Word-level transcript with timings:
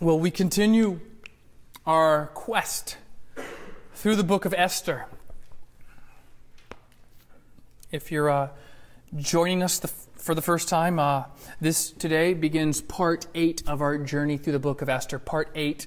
Well, 0.00 0.18
we 0.18 0.32
continue 0.32 0.98
our 1.86 2.26
quest 2.34 2.96
through 3.94 4.16
the 4.16 4.24
book 4.24 4.44
of 4.44 4.52
Esther. 4.52 5.06
If 7.92 8.10
you're 8.10 8.28
uh, 8.28 8.48
joining 9.16 9.62
us 9.62 9.78
the, 9.78 9.86
for 9.86 10.34
the 10.34 10.42
first 10.42 10.68
time, 10.68 10.98
uh, 10.98 11.26
this 11.60 11.92
today 11.92 12.34
begins 12.34 12.80
part 12.80 13.28
eight 13.36 13.62
of 13.68 13.80
our 13.80 13.96
journey 13.98 14.36
through 14.36 14.54
the 14.54 14.58
book 14.58 14.82
of 14.82 14.88
Esther. 14.88 15.20
Part 15.20 15.52
eight. 15.54 15.86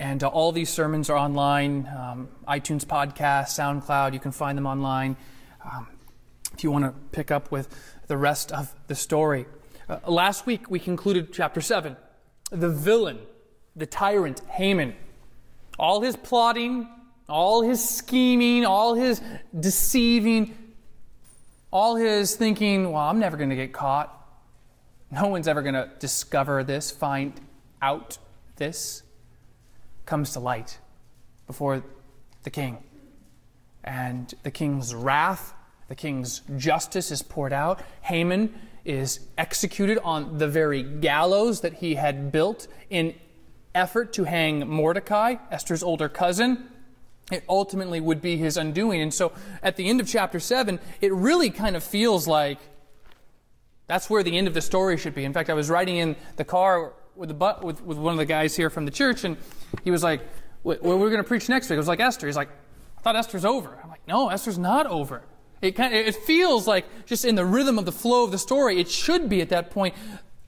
And 0.00 0.24
uh, 0.24 0.26
all 0.26 0.50
these 0.50 0.68
sermons 0.68 1.08
are 1.08 1.16
online 1.16 1.88
um, 1.96 2.28
iTunes 2.48 2.84
podcast, 2.84 3.50
SoundCloud. 3.56 4.14
You 4.14 4.20
can 4.20 4.32
find 4.32 4.58
them 4.58 4.66
online 4.66 5.16
um, 5.64 5.86
if 6.52 6.64
you 6.64 6.72
want 6.72 6.84
to 6.84 6.92
pick 7.12 7.30
up 7.30 7.52
with 7.52 7.68
the 8.08 8.16
rest 8.16 8.50
of 8.50 8.74
the 8.88 8.96
story. 8.96 9.46
Uh, 9.88 9.98
last 10.08 10.44
week, 10.44 10.68
we 10.68 10.80
concluded 10.80 11.32
chapter 11.32 11.60
7 11.60 11.96
the 12.50 12.68
villain, 12.68 13.18
the 13.74 13.86
tyrant, 13.86 14.40
Haman. 14.48 14.94
All 15.78 16.00
his 16.00 16.16
plotting, 16.16 16.88
all 17.28 17.62
his 17.62 17.86
scheming, 17.86 18.64
all 18.64 18.94
his 18.94 19.20
deceiving, 19.58 20.56
all 21.70 21.96
his 21.96 22.36
thinking, 22.36 22.92
well, 22.92 23.02
I'm 23.02 23.18
never 23.18 23.36
going 23.36 23.50
to 23.50 23.56
get 23.56 23.72
caught. 23.72 24.12
No 25.10 25.28
one's 25.28 25.48
ever 25.48 25.62
going 25.62 25.74
to 25.74 25.90
discover 25.98 26.64
this, 26.64 26.90
find 26.90 27.38
out 27.82 28.18
this, 28.56 29.02
comes 30.04 30.32
to 30.32 30.40
light 30.40 30.78
before 31.46 31.82
the 32.44 32.50
king. 32.50 32.78
And 33.84 34.32
the 34.42 34.50
king's 34.50 34.94
wrath, 34.94 35.52
the 35.88 35.94
king's 35.94 36.42
justice 36.56 37.10
is 37.10 37.22
poured 37.22 37.52
out. 37.52 37.82
Haman 38.02 38.54
is 38.86 39.20
executed 39.36 39.98
on 39.98 40.38
the 40.38 40.48
very 40.48 40.82
gallows 40.82 41.60
that 41.60 41.74
he 41.74 41.96
had 41.96 42.30
built 42.32 42.68
in 42.88 43.14
effort 43.74 44.12
to 44.14 44.24
hang 44.24 44.66
Mordecai, 44.66 45.36
Esther's 45.50 45.82
older 45.82 46.08
cousin. 46.08 46.68
It 47.30 47.44
ultimately 47.48 48.00
would 48.00 48.22
be 48.22 48.36
his 48.36 48.56
undoing. 48.56 49.02
And 49.02 49.12
so 49.12 49.32
at 49.62 49.76
the 49.76 49.88
end 49.88 50.00
of 50.00 50.08
chapter 50.08 50.38
7, 50.38 50.78
it 51.00 51.12
really 51.12 51.50
kind 51.50 51.76
of 51.76 51.82
feels 51.82 52.28
like 52.28 52.58
that's 53.88 54.08
where 54.08 54.22
the 54.22 54.36
end 54.36 54.48
of 54.48 54.54
the 54.54 54.62
story 54.62 54.96
should 54.96 55.14
be. 55.14 55.24
In 55.24 55.32
fact, 55.32 55.50
I 55.50 55.54
was 55.54 55.68
riding 55.68 55.96
in 55.96 56.16
the 56.36 56.44
car 56.44 56.92
with, 57.16 57.28
the, 57.28 57.56
with, 57.62 57.82
with 57.82 57.98
one 57.98 58.12
of 58.12 58.18
the 58.18 58.26
guys 58.26 58.56
here 58.56 58.70
from 58.70 58.84
the 58.84 58.90
church, 58.90 59.24
and 59.24 59.36
he 59.84 59.90
was 59.90 60.02
like, 60.02 60.20
What, 60.62 60.84
are 60.84 60.96
we 60.96 61.10
going 61.10 61.16
to 61.16 61.24
preach 61.24 61.48
next 61.48 61.68
week? 61.68 61.76
I 61.76 61.78
was 61.78 61.88
like, 61.88 62.00
Esther. 62.00 62.26
He's 62.26 62.36
like, 62.36 62.50
I 62.98 63.00
thought 63.00 63.16
Esther's 63.16 63.44
over. 63.44 63.78
I'm 63.82 63.90
like, 63.90 64.06
No, 64.06 64.28
Esther's 64.28 64.58
not 64.58 64.86
over. 64.86 65.22
It, 65.62 65.72
kind 65.72 65.94
of, 65.94 66.06
it 66.06 66.14
feels 66.14 66.66
like 66.66 66.84
just 67.06 67.24
in 67.24 67.34
the 67.34 67.44
rhythm 67.44 67.78
of 67.78 67.86
the 67.86 67.92
flow 67.92 68.24
of 68.24 68.30
the 68.30 68.38
story, 68.38 68.80
it 68.80 68.88
should 68.88 69.28
be 69.28 69.40
at 69.40 69.48
that 69.48 69.70
point. 69.70 69.94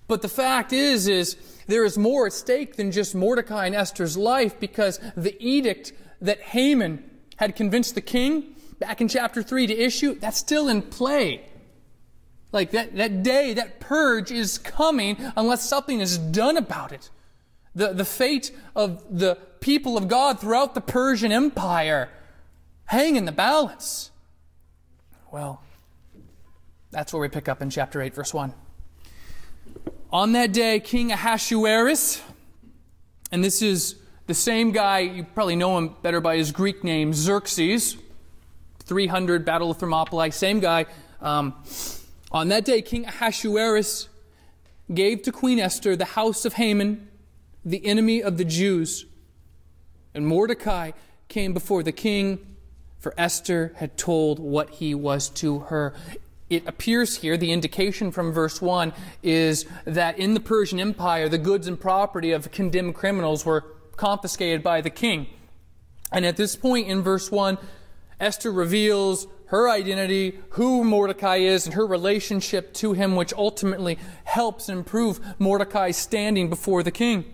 But 0.06 0.22
the 0.22 0.28
fact 0.28 0.72
is, 0.72 1.06
is 1.06 1.36
there 1.66 1.84
is 1.84 1.98
more 1.98 2.26
at 2.26 2.32
stake 2.32 2.76
than 2.76 2.92
just 2.92 3.14
Mordecai 3.14 3.66
and 3.66 3.74
Esther's 3.74 4.16
life 4.16 4.58
because 4.58 5.00
the 5.16 5.36
edict 5.38 5.92
that 6.20 6.40
Haman 6.40 7.08
had 7.36 7.54
convinced 7.56 7.94
the 7.94 8.00
king 8.00 8.54
back 8.78 9.00
in 9.00 9.08
chapter 9.08 9.42
3 9.42 9.66
to 9.66 9.76
issue, 9.76 10.14
that's 10.14 10.38
still 10.38 10.68
in 10.68 10.82
play. 10.82 11.44
Like 12.52 12.70
that, 12.70 12.96
that 12.96 13.22
day, 13.22 13.54
that 13.54 13.80
purge 13.80 14.30
is 14.30 14.58
coming 14.58 15.16
unless 15.36 15.68
something 15.68 16.00
is 16.00 16.16
done 16.16 16.56
about 16.56 16.92
it. 16.92 17.10
The, 17.74 17.92
the 17.92 18.04
fate 18.04 18.50
of 18.74 19.18
the 19.18 19.36
people 19.60 19.96
of 19.96 20.08
God 20.08 20.40
throughout 20.40 20.74
the 20.74 20.80
Persian 20.80 21.32
Empire 21.32 22.08
hang 22.86 23.16
in 23.16 23.26
the 23.26 23.32
balance. 23.32 24.10
Well, 25.30 25.62
that's 26.90 27.12
where 27.12 27.20
we 27.20 27.28
pick 27.28 27.50
up 27.50 27.60
in 27.60 27.68
chapter 27.68 28.00
8, 28.00 28.14
verse 28.14 28.32
1. 28.32 28.54
On 30.10 30.32
that 30.32 30.52
day, 30.52 30.80
King 30.80 31.12
Ahasuerus, 31.12 32.22
and 33.30 33.44
this 33.44 33.60
is 33.60 33.96
the 34.26 34.32
same 34.32 34.72
guy, 34.72 35.00
you 35.00 35.24
probably 35.24 35.54
know 35.54 35.76
him 35.76 35.94
better 36.00 36.22
by 36.22 36.38
his 36.38 36.50
Greek 36.50 36.82
name, 36.82 37.12
Xerxes, 37.12 37.98
300, 38.84 39.44
Battle 39.44 39.70
of 39.70 39.76
Thermopylae, 39.76 40.30
same 40.30 40.60
guy. 40.60 40.86
Um, 41.20 41.62
on 42.32 42.48
that 42.48 42.64
day, 42.64 42.80
King 42.80 43.04
Ahasuerus 43.04 44.08
gave 44.94 45.20
to 45.24 45.32
Queen 45.32 45.58
Esther 45.60 45.94
the 45.94 46.06
house 46.06 46.46
of 46.46 46.54
Haman, 46.54 47.06
the 47.66 47.84
enemy 47.84 48.22
of 48.22 48.38
the 48.38 48.46
Jews. 48.46 49.04
And 50.14 50.26
Mordecai 50.26 50.92
came 51.28 51.52
before 51.52 51.82
the 51.82 51.92
king 51.92 52.47
for 53.08 53.14
Esther 53.16 53.72
had 53.76 53.96
told 53.96 54.38
what 54.38 54.68
he 54.68 54.94
was 54.94 55.30
to 55.30 55.60
her. 55.60 55.94
It 56.50 56.66
appears 56.66 57.16
here, 57.16 57.38
the 57.38 57.52
indication 57.52 58.12
from 58.12 58.32
verse 58.32 58.60
1 58.60 58.92
is 59.22 59.64
that 59.86 60.18
in 60.18 60.34
the 60.34 60.40
Persian 60.40 60.78
Empire, 60.78 61.26
the 61.26 61.38
goods 61.38 61.66
and 61.66 61.80
property 61.80 62.32
of 62.32 62.52
condemned 62.52 62.96
criminals 62.96 63.46
were 63.46 63.62
confiscated 63.96 64.62
by 64.62 64.82
the 64.82 64.90
king. 64.90 65.26
And 66.12 66.26
at 66.26 66.36
this 66.36 66.54
point 66.54 66.86
in 66.86 67.00
verse 67.00 67.30
1, 67.32 67.56
Esther 68.20 68.52
reveals 68.52 69.26
her 69.46 69.70
identity, 69.70 70.38
who 70.50 70.84
Mordecai 70.84 71.36
is, 71.36 71.64
and 71.64 71.76
her 71.76 71.86
relationship 71.86 72.74
to 72.74 72.92
him, 72.92 73.16
which 73.16 73.32
ultimately 73.32 73.98
helps 74.24 74.68
improve 74.68 75.18
Mordecai's 75.38 75.96
standing 75.96 76.50
before 76.50 76.82
the 76.82 76.90
king. 76.90 77.24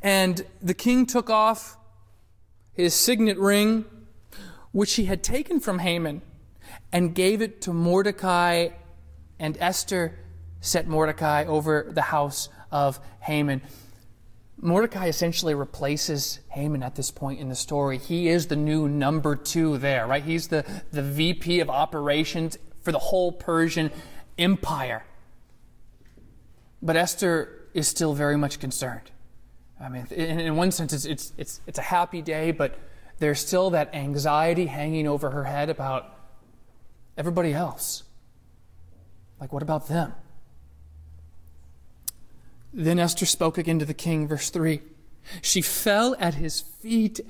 And 0.00 0.46
the 0.62 0.74
king 0.74 1.06
took 1.06 1.28
off 1.28 1.76
his 2.72 2.94
signet 2.94 3.36
ring 3.36 3.84
which 4.78 4.94
he 4.94 5.06
had 5.06 5.24
taken 5.24 5.58
from 5.58 5.80
Haman, 5.80 6.22
and 6.92 7.12
gave 7.12 7.42
it 7.42 7.60
to 7.60 7.72
Mordecai, 7.72 8.68
and 9.36 9.58
Esther 9.58 10.16
set 10.60 10.86
Mordecai 10.86 11.44
over 11.46 11.88
the 11.90 12.02
house 12.02 12.48
of 12.70 13.00
Haman. 13.18 13.60
Mordecai 14.56 15.08
essentially 15.08 15.52
replaces 15.52 16.38
Haman 16.50 16.84
at 16.84 16.94
this 16.94 17.10
point 17.10 17.40
in 17.40 17.48
the 17.48 17.56
story. 17.56 17.98
He 17.98 18.28
is 18.28 18.46
the 18.46 18.54
new 18.54 18.88
number 18.88 19.34
two 19.34 19.78
there, 19.78 20.06
right? 20.06 20.22
He's 20.22 20.46
the, 20.46 20.64
the 20.92 21.02
VP 21.02 21.58
of 21.58 21.68
operations 21.68 22.56
for 22.80 22.92
the 22.92 23.00
whole 23.00 23.32
Persian 23.32 23.90
Empire. 24.38 25.02
But 26.80 26.94
Esther 26.94 27.66
is 27.74 27.88
still 27.88 28.14
very 28.14 28.36
much 28.36 28.60
concerned. 28.60 29.10
I 29.80 29.88
mean, 29.88 30.06
in, 30.12 30.38
in 30.38 30.54
one 30.54 30.70
sense, 30.70 30.92
it's, 30.92 31.04
it's, 31.04 31.32
it's, 31.36 31.60
it's 31.66 31.78
a 31.80 31.82
happy 31.82 32.22
day, 32.22 32.52
but 32.52 32.78
there's 33.18 33.40
still 33.40 33.70
that 33.70 33.94
anxiety 33.94 34.66
hanging 34.66 35.06
over 35.06 35.30
her 35.30 35.44
head 35.44 35.70
about 35.70 36.14
everybody 37.16 37.52
else. 37.52 38.04
Like, 39.40 39.52
what 39.52 39.62
about 39.62 39.88
them? 39.88 40.14
Then 42.72 42.98
Esther 42.98 43.26
spoke 43.26 43.58
again 43.58 43.78
to 43.78 43.84
the 43.84 43.94
king, 43.94 44.28
verse 44.28 44.50
3. 44.50 44.80
She 45.42 45.62
fell 45.62 46.16
at 46.18 46.34
his 46.34 46.60
feet 46.60 47.20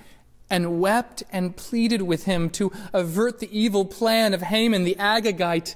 and 0.51 0.81
wept 0.81 1.23
and 1.31 1.57
pleaded 1.57 2.03
with 2.03 2.25
him 2.25 2.49
to 2.51 2.73
avert 2.93 3.39
the 3.39 3.59
evil 3.59 3.85
plan 3.85 4.35
of 4.35 4.43
Haman 4.43 4.85
the 4.85 4.97
Agagite 4.99 5.75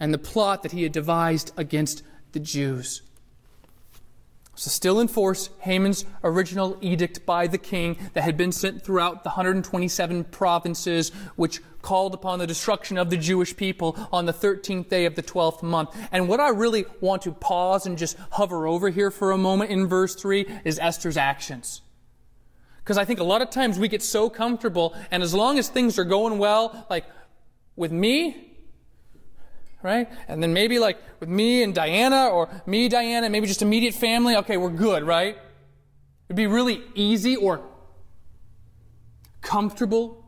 and 0.00 0.12
the 0.12 0.18
plot 0.18 0.62
that 0.62 0.72
he 0.72 0.82
had 0.82 0.92
devised 0.92 1.52
against 1.56 2.02
the 2.32 2.40
Jews. 2.40 3.02
So, 4.54 4.68
still 4.70 5.00
in 5.00 5.08
force, 5.08 5.48
Haman's 5.60 6.04
original 6.22 6.76
edict 6.82 7.24
by 7.24 7.46
the 7.46 7.56
king 7.56 7.96
that 8.12 8.22
had 8.22 8.36
been 8.36 8.52
sent 8.52 8.82
throughout 8.82 9.24
the 9.24 9.30
127 9.30 10.24
provinces, 10.24 11.08
which 11.36 11.60
called 11.80 12.12
upon 12.12 12.38
the 12.38 12.46
destruction 12.46 12.98
of 12.98 13.08
the 13.08 13.16
Jewish 13.16 13.56
people 13.56 13.96
on 14.12 14.26
the 14.26 14.32
13th 14.32 14.90
day 14.90 15.06
of 15.06 15.14
the 15.14 15.22
12th 15.22 15.62
month. 15.62 15.96
And 16.12 16.28
what 16.28 16.38
I 16.38 16.50
really 16.50 16.84
want 17.00 17.22
to 17.22 17.32
pause 17.32 17.86
and 17.86 17.96
just 17.96 18.18
hover 18.32 18.66
over 18.66 18.90
here 18.90 19.10
for 19.10 19.32
a 19.32 19.38
moment 19.38 19.70
in 19.70 19.86
verse 19.86 20.14
3 20.14 20.46
is 20.64 20.78
Esther's 20.78 21.16
actions. 21.16 21.80
Because 22.84 22.98
I 22.98 23.06
think 23.06 23.20
a 23.20 23.24
lot 23.24 23.40
of 23.40 23.48
times 23.48 23.78
we 23.78 23.88
get 23.88 24.02
so 24.02 24.28
comfortable, 24.28 24.94
and 25.10 25.22
as 25.22 25.32
long 25.32 25.58
as 25.58 25.68
things 25.68 25.98
are 25.98 26.04
going 26.04 26.36
well, 26.38 26.86
like 26.90 27.06
with 27.74 27.90
me, 27.90 28.51
right? 29.82 30.08
And 30.28 30.42
then 30.42 30.52
maybe 30.52 30.78
like 30.78 30.98
with 31.20 31.28
me 31.28 31.62
and 31.62 31.74
Diana, 31.74 32.28
or 32.28 32.48
me, 32.66 32.88
Diana, 32.88 33.28
maybe 33.28 33.46
just 33.46 33.62
immediate 33.62 33.94
family, 33.94 34.36
okay, 34.36 34.56
we're 34.56 34.70
good, 34.70 35.04
right? 35.04 35.36
It'd 36.28 36.36
be 36.36 36.46
really 36.46 36.82
easy 36.94 37.36
or 37.36 37.62
comfortable 39.40 40.24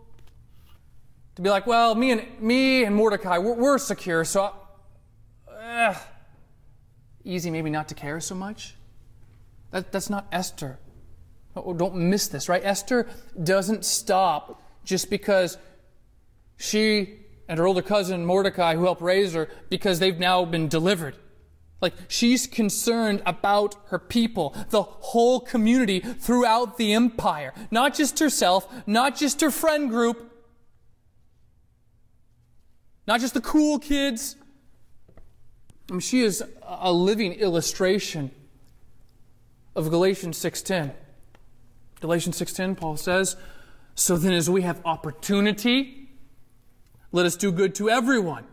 to 1.37 1.43
be 1.43 1.51
like, 1.51 1.67
well, 1.67 1.95
me 1.95 2.13
and 2.13 2.41
me 2.41 2.85
and 2.85 2.95
Mordecai, 2.95 3.39
we're, 3.39 3.55
we're 3.55 3.79
secure, 3.79 4.25
so 4.25 4.55
uh, 5.51 5.95
easy 7.25 7.51
maybe 7.51 7.71
not 7.71 7.89
to 7.89 7.95
care 7.95 8.21
so 8.21 8.35
much. 8.35 8.75
That, 9.71 9.91
that's 9.91 10.11
not 10.11 10.27
Esther. 10.31 10.79
Don't 11.55 11.97
miss 11.97 12.29
this, 12.29 12.49
right? 12.49 12.63
Esther 12.65 13.09
doesn't 13.43 13.85
stop 13.85 14.63
just 14.85 15.11
because 15.11 15.57
she 16.57 17.24
and 17.49 17.59
her 17.59 17.67
older 17.67 17.83
cousin 17.83 18.25
Mordecai, 18.25 18.75
who 18.75 18.85
helped 18.85 19.03
raise 19.03 19.35
her, 19.35 19.49
because 19.69 19.99
they've 19.99 20.19
now 20.19 20.45
been 20.45 20.69
delivered. 20.69 21.17
Like, 21.81 21.95
she's 22.09 22.47
concerned 22.47 23.23
about 23.27 23.77
her 23.89 23.99
people, 23.99 24.57
the 24.71 24.83
whole 24.83 25.41
community 25.41 26.01
throughout 26.01 26.79
the 26.79 26.95
empire. 26.95 27.53
Not 27.71 27.95
just 27.95 28.19
herself, 28.21 28.67
not 28.87 29.17
just 29.17 29.41
her 29.43 29.51
friend 29.51 29.91
group, 29.91 30.33
not 33.07 33.21
just 33.21 33.35
the 33.35 33.43
cool 33.43 33.79
kids. 33.79 34.37
I 35.91 35.93
mean, 35.93 36.01
she 36.01 36.23
is 36.23 36.43
a 36.63 36.91
living 36.91 37.35
illustration 37.35 38.31
of 39.77 39.91
Galatians 39.91 40.39
6:10. 40.39 40.95
Galatians 42.01 42.37
6:10 42.37 42.77
Paul 42.77 42.97
says, 42.97 43.37
"So 43.95 44.17
then 44.17 44.33
as 44.33 44.49
we 44.49 44.63
have 44.63 44.81
opportunity, 44.87 46.04
let 47.15 47.27
us 47.27 47.37
do 47.37 47.53
good 47.53 47.75
to 47.77 47.89
everyone, 47.89 48.45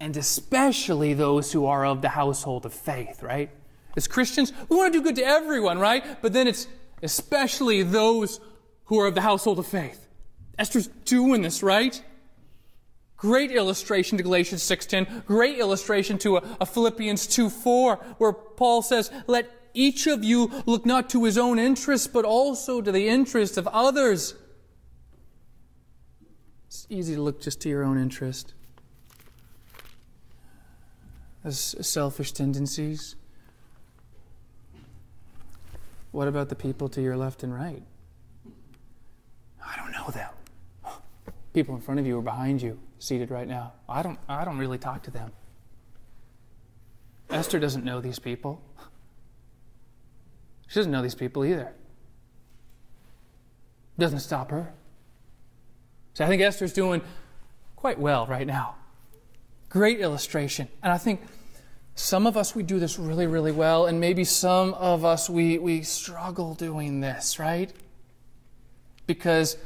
and 0.00 0.16
especially 0.16 1.14
those 1.14 1.52
who 1.52 1.64
are 1.64 1.86
of 1.86 2.02
the 2.02 2.10
household 2.10 2.66
of 2.66 2.74
faith," 2.74 3.22
right? 3.22 3.50
As 3.96 4.08
Christians, 4.08 4.52
we 4.68 4.76
want 4.76 4.92
to 4.92 4.98
do 4.98 5.02
good 5.02 5.16
to 5.16 5.24
everyone, 5.24 5.78
right? 5.78 6.20
But 6.20 6.32
then 6.32 6.48
it's 6.48 6.66
especially 7.02 7.82
those 7.82 8.40
who 8.86 8.98
are 8.98 9.06
of 9.06 9.14
the 9.14 9.20
household 9.20 9.58
of 9.58 9.66
faith. 9.66 10.08
Esther's 10.58 10.88
doing 11.04 11.42
this, 11.42 11.62
right? 11.62 12.02
Great 13.16 13.50
illustration 13.50 14.18
to 14.18 14.24
Galatians 14.24 14.62
6.10. 14.62 15.24
Great 15.24 15.58
illustration 15.58 16.18
to 16.18 16.38
a, 16.38 16.42
a 16.60 16.66
Philippians 16.66 17.26
2.4 17.28 17.98
where 18.18 18.32
Paul 18.32 18.82
says, 18.82 19.10
let 19.26 19.50
each 19.72 20.06
of 20.06 20.22
you 20.22 20.50
look 20.66 20.84
not 20.84 21.08
to 21.10 21.24
his 21.24 21.38
own 21.38 21.58
interests, 21.58 22.06
but 22.06 22.24
also 22.24 22.80
to 22.80 22.92
the 22.92 23.08
interests 23.08 23.56
of 23.56 23.66
others. 23.68 24.34
It's 26.74 26.88
easy 26.90 27.14
to 27.14 27.22
look 27.22 27.40
just 27.40 27.60
to 27.60 27.68
your 27.68 27.84
own 27.84 27.98
interest. 27.98 28.52
As 31.44 31.76
selfish 31.80 32.32
tendencies. 32.32 33.14
What 36.10 36.26
about 36.26 36.48
the 36.48 36.56
people 36.56 36.88
to 36.88 37.00
your 37.00 37.16
left 37.16 37.44
and 37.44 37.54
right? 37.54 37.84
I 39.64 39.76
don't 39.76 39.92
know 39.92 40.08
them. 40.10 40.30
People 41.52 41.76
in 41.76 41.80
front 41.80 42.00
of 42.00 42.08
you 42.08 42.18
or 42.18 42.22
behind 42.22 42.60
you, 42.60 42.76
seated 42.98 43.30
right 43.30 43.46
now. 43.46 43.74
I 43.88 44.02
don't, 44.02 44.18
I 44.28 44.44
don't 44.44 44.58
really 44.58 44.78
talk 44.78 45.04
to 45.04 45.12
them. 45.12 45.30
Esther 47.30 47.60
doesn't 47.60 47.84
know 47.84 48.00
these 48.00 48.18
people. 48.18 48.60
She 50.66 50.80
doesn't 50.80 50.90
know 50.90 51.02
these 51.02 51.14
people 51.14 51.44
either. 51.44 51.72
Doesn't 53.96 54.20
stop 54.20 54.50
her. 54.50 54.74
So 56.14 56.24
I 56.24 56.28
think 56.28 56.42
Esther's 56.42 56.72
doing 56.72 57.02
quite 57.76 57.98
well 57.98 58.26
right 58.26 58.46
now. 58.46 58.76
Great 59.68 60.00
illustration. 60.00 60.68
And 60.82 60.92
I 60.92 60.98
think 60.98 61.20
some 61.96 62.26
of 62.26 62.36
us, 62.36 62.54
we 62.54 62.62
do 62.62 62.78
this 62.78 62.98
really, 62.98 63.26
really 63.26 63.52
well, 63.52 63.86
and 63.86 64.00
maybe 64.00 64.24
some 64.24 64.74
of 64.74 65.04
us, 65.04 65.28
we, 65.28 65.58
we 65.58 65.82
struggle 65.82 66.54
doing 66.54 67.00
this, 67.00 67.38
right? 67.38 67.72
Because 69.06 69.56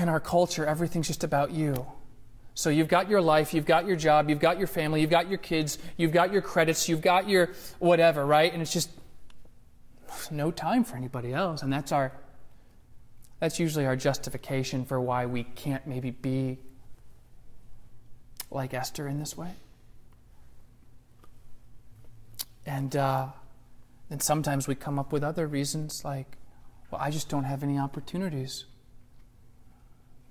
in 0.00 0.08
our 0.08 0.20
culture, 0.20 0.66
everything's 0.66 1.06
just 1.06 1.24
about 1.24 1.52
you. 1.52 1.86
So 2.54 2.68
you've 2.70 2.88
got 2.88 3.08
your 3.08 3.22
life, 3.22 3.54
you've 3.54 3.66
got 3.66 3.86
your 3.86 3.96
job, 3.96 4.28
you've 4.28 4.40
got 4.40 4.58
your 4.58 4.66
family, 4.66 5.00
you've 5.00 5.10
got 5.10 5.28
your 5.28 5.38
kids, 5.38 5.78
you've 5.96 6.12
got 6.12 6.32
your 6.32 6.42
credits, 6.42 6.88
you've 6.88 7.00
got 7.00 7.28
your 7.28 7.50
whatever, 7.78 8.26
right? 8.26 8.52
And 8.52 8.60
it's 8.60 8.72
just 8.72 8.90
no 10.30 10.50
time 10.50 10.84
for 10.84 10.96
anybody 10.96 11.32
else. 11.32 11.62
And 11.62 11.72
that's 11.72 11.92
our 11.92 12.12
that's 13.42 13.58
usually 13.58 13.84
our 13.86 13.96
justification 13.96 14.84
for 14.84 15.00
why 15.00 15.26
we 15.26 15.42
can't 15.42 15.84
maybe 15.84 16.12
be 16.12 16.58
like 18.52 18.72
Esther 18.72 19.08
in 19.08 19.18
this 19.18 19.36
way. 19.36 19.50
And 22.64 22.94
uh, 22.94 23.26
then 24.08 24.20
sometimes 24.20 24.68
we 24.68 24.76
come 24.76 24.96
up 24.96 25.12
with 25.12 25.24
other 25.24 25.48
reasons 25.48 26.04
like, 26.04 26.36
well, 26.92 27.00
I 27.02 27.10
just 27.10 27.28
don't 27.28 27.42
have 27.42 27.64
any 27.64 27.80
opportunities. 27.80 28.66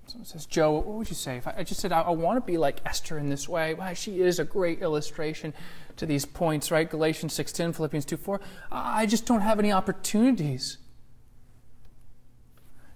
Someone 0.06 0.24
says, 0.24 0.46
Joe, 0.46 0.72
what 0.72 0.86
would 0.86 1.10
you 1.10 1.14
say? 1.14 1.36
If 1.36 1.46
I, 1.46 1.56
I 1.58 1.64
just 1.64 1.82
said, 1.82 1.92
I, 1.92 2.00
I, 2.00 2.10
want 2.12 2.42
to 2.42 2.50
be 2.50 2.56
like 2.56 2.80
Esther 2.86 3.18
in 3.18 3.28
this 3.28 3.46
way, 3.46 3.74
well, 3.74 3.92
she 3.92 4.22
is 4.22 4.38
a 4.38 4.44
great 4.44 4.80
illustration 4.80 5.52
to 5.98 6.06
these 6.06 6.24
points, 6.24 6.70
right? 6.70 6.88
Galatians 6.88 7.34
6.10, 7.34 7.76
Philippians 7.76 8.06
2.4. 8.06 8.40
I 8.70 9.04
just 9.04 9.26
don't 9.26 9.42
have 9.42 9.58
any 9.58 9.70
opportunities. 9.70 10.78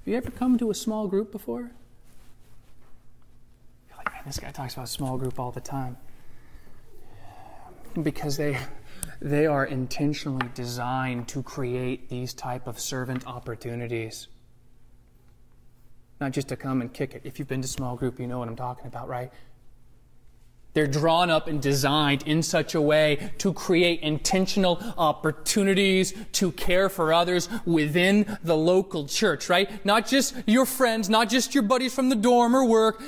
Have 0.06 0.12
you 0.12 0.18
ever 0.18 0.30
come 0.30 0.56
to 0.58 0.70
a 0.70 0.74
small 0.74 1.08
group 1.08 1.32
before? 1.32 1.62
You're 3.88 3.96
like, 3.96 4.12
man, 4.12 4.22
this 4.24 4.38
guy 4.38 4.52
talks 4.52 4.74
about 4.74 4.88
small 4.88 5.18
group 5.18 5.40
all 5.40 5.50
the 5.50 5.60
time. 5.60 5.96
Because 8.00 8.36
they 8.36 8.56
they 9.20 9.46
are 9.46 9.64
intentionally 9.64 10.48
designed 10.54 11.26
to 11.26 11.42
create 11.42 12.08
these 12.08 12.32
type 12.34 12.68
of 12.68 12.78
servant 12.78 13.26
opportunities 13.26 14.28
not 16.20 16.32
just 16.32 16.48
to 16.48 16.56
come 16.56 16.80
and 16.80 16.92
kick 16.92 17.14
it 17.14 17.22
if 17.24 17.38
you've 17.38 17.48
been 17.48 17.62
to 17.62 17.68
small 17.68 17.96
group 17.96 18.20
you 18.20 18.26
know 18.26 18.38
what 18.38 18.48
i'm 18.48 18.56
talking 18.56 18.86
about 18.86 19.08
right 19.08 19.32
they're 20.76 20.86
drawn 20.86 21.30
up 21.30 21.48
and 21.48 21.62
designed 21.62 22.22
in 22.26 22.42
such 22.42 22.74
a 22.74 22.80
way 22.82 23.32
to 23.38 23.50
create 23.54 23.98
intentional 24.02 24.78
opportunities 24.98 26.12
to 26.32 26.52
care 26.52 26.90
for 26.90 27.14
others 27.14 27.48
within 27.64 28.38
the 28.44 28.54
local 28.54 29.08
church, 29.08 29.48
right? 29.48 29.82
Not 29.86 30.06
just 30.06 30.34
your 30.46 30.66
friends, 30.66 31.08
not 31.08 31.30
just 31.30 31.54
your 31.54 31.62
buddies 31.62 31.94
from 31.94 32.10
the 32.10 32.14
dorm 32.14 32.54
or 32.54 32.62
work, 32.62 33.02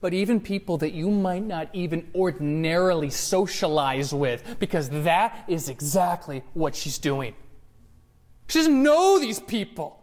but 0.00 0.14
even 0.14 0.40
people 0.40 0.78
that 0.78 0.94
you 0.94 1.10
might 1.10 1.44
not 1.44 1.68
even 1.74 2.08
ordinarily 2.14 3.10
socialize 3.10 4.14
with, 4.14 4.56
because 4.58 4.88
that 4.88 5.44
is 5.46 5.68
exactly 5.68 6.42
what 6.54 6.74
she's 6.74 6.96
doing. 6.96 7.34
She 8.48 8.60
doesn't 8.60 8.82
know 8.82 9.18
these 9.18 9.40
people. 9.40 10.02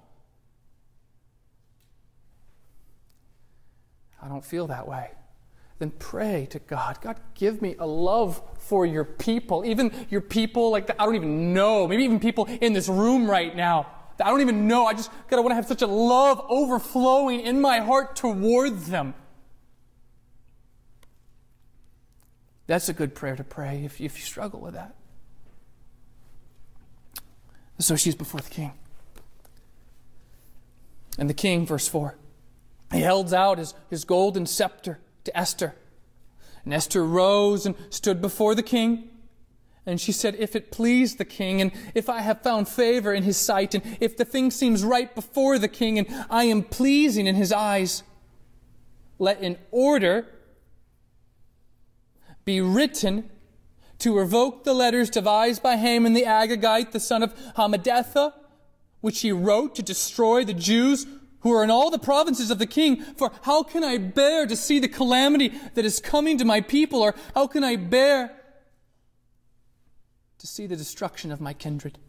I 4.22 4.28
don't 4.28 4.46
feel 4.46 4.68
that 4.68 4.88
way. 4.88 5.10
Then 5.80 5.92
pray 5.92 6.48
to 6.52 6.60
God. 6.60 7.00
God, 7.02 7.20
give 7.34 7.62
me 7.62 7.76
a 7.80 7.86
love 7.86 8.42
for 8.58 8.86
your 8.86 9.04
people, 9.04 9.66
even 9.66 9.92
your 10.10 10.22
people 10.22 10.72
like 10.72 10.88
that 10.88 10.96
I 11.00 11.06
don't 11.06 11.16
even 11.16 11.54
know, 11.54 11.88
maybe 11.88 12.04
even 12.04 12.20
people 12.20 12.46
in 12.46 12.74
this 12.74 12.88
room 12.88 13.30
right 13.30 13.56
now 13.56 13.88
that 14.18 14.26
I 14.26 14.30
don't 14.30 14.42
even 14.42 14.68
know. 14.68 14.86
I 14.86 14.94
just, 14.94 15.12
God, 15.28 15.38
I 15.38 15.40
want 15.42 15.52
to 15.52 15.56
have 15.56 15.68
such 15.68 15.82
a 15.82 15.88
love 15.88 16.42
overflowing 16.48 17.42
in 17.42 17.60
my 17.60 17.80
heart 17.80 18.16
toward 18.16 18.80
them. 18.82 19.14
That's 22.68 22.90
a 22.90 22.94
good 22.94 23.14
prayer 23.14 23.36
to 23.36 23.44
pray 23.44 23.84
if, 23.84 24.02
if 24.02 24.18
you 24.18 24.24
struggle 24.24 24.60
with 24.62 24.74
that. 24.74 24.96
So 27.78 27.96
she's 27.96 28.16
before 28.16 28.40
the 28.40 28.50
king. 28.50 28.72
And 31.18 31.30
the 31.30 31.34
king, 31.34 31.66
verse 31.66 31.88
4, 31.88 32.16
he 32.92 33.04
holds 33.04 33.34
out 33.34 33.58
his, 33.58 33.74
his 33.90 34.06
golden 34.06 34.46
scepter 34.46 35.00
to 35.26 35.38
Esther. 35.38 35.76
And 36.64 36.74
Esther 36.74 37.06
rose 37.06 37.66
and 37.66 37.76
stood 37.90 38.22
before 38.22 38.56
the 38.56 38.64
king. 38.64 39.10
And 39.86 40.02
she 40.02 40.12
said, 40.12 40.36
If 40.40 40.56
it 40.56 40.72
please 40.72 41.18
the 41.18 41.26
king, 41.26 41.62
and 41.62 41.72
if 41.94 42.10
I 42.10 42.22
have 42.22 42.42
found 42.42 42.68
favor 42.68 43.14
in 43.14 43.24
his 43.24 43.38
sight, 43.38 43.76
and 43.76 43.84
if 44.00 44.18
the 44.18 44.26
thing 44.26 44.50
seems 44.50 44.84
right 44.84 45.14
before 45.14 45.60
the 45.60 45.68
king, 45.68 46.00
and 46.00 46.08
I 46.30 46.46
am 46.46 46.64
pleasing 46.64 47.28
in 47.28 47.36
his 47.36 47.52
eyes, 47.52 48.02
let 49.20 49.42
an 49.42 49.58
order 49.70 50.26
be 52.46 52.62
written 52.62 53.30
to 54.00 54.18
revoke 54.18 54.64
the 54.64 54.74
letters 54.74 55.10
devised 55.10 55.62
by 55.62 55.78
Haman 55.78 56.14
the 56.14 56.24
Agagite, 56.24 56.92
the 56.92 57.00
son 57.00 57.22
of 57.24 57.36
Hammedatha, 57.56 58.34
which 59.02 59.22
he 59.22 59.32
wrote 59.32 59.76
to 59.76 59.84
destroy 59.84 60.44
the 60.44 60.54
Jews 60.54 61.06
who 61.46 61.54
are 61.54 61.64
in 61.64 61.70
all 61.70 61.92
the 61.92 62.00
provinces 62.00 62.50
of 62.50 62.58
the 62.58 62.66
king. 62.66 63.04
For 63.18 63.32
how 63.44 63.62
can 63.62 63.84
I 63.84 64.00
bear 64.00 64.48
to 64.48 64.56
see 64.56 64.80
the 64.80 64.88
calamity 64.88 65.54
that 65.76 65.86
is 65.86 66.00
coming 66.00 66.40
to 66.40 66.44
my 66.44 66.60
people? 66.60 67.04
Or 67.04 67.14
how 67.36 67.46
can 67.46 67.64
I 67.64 67.76
bear 67.76 68.36
to 70.40 70.48
see 70.48 70.66
the 70.66 70.76
destruction 70.76 71.32
of 71.32 71.40
my 71.40 71.54
kindred? 71.54 72.00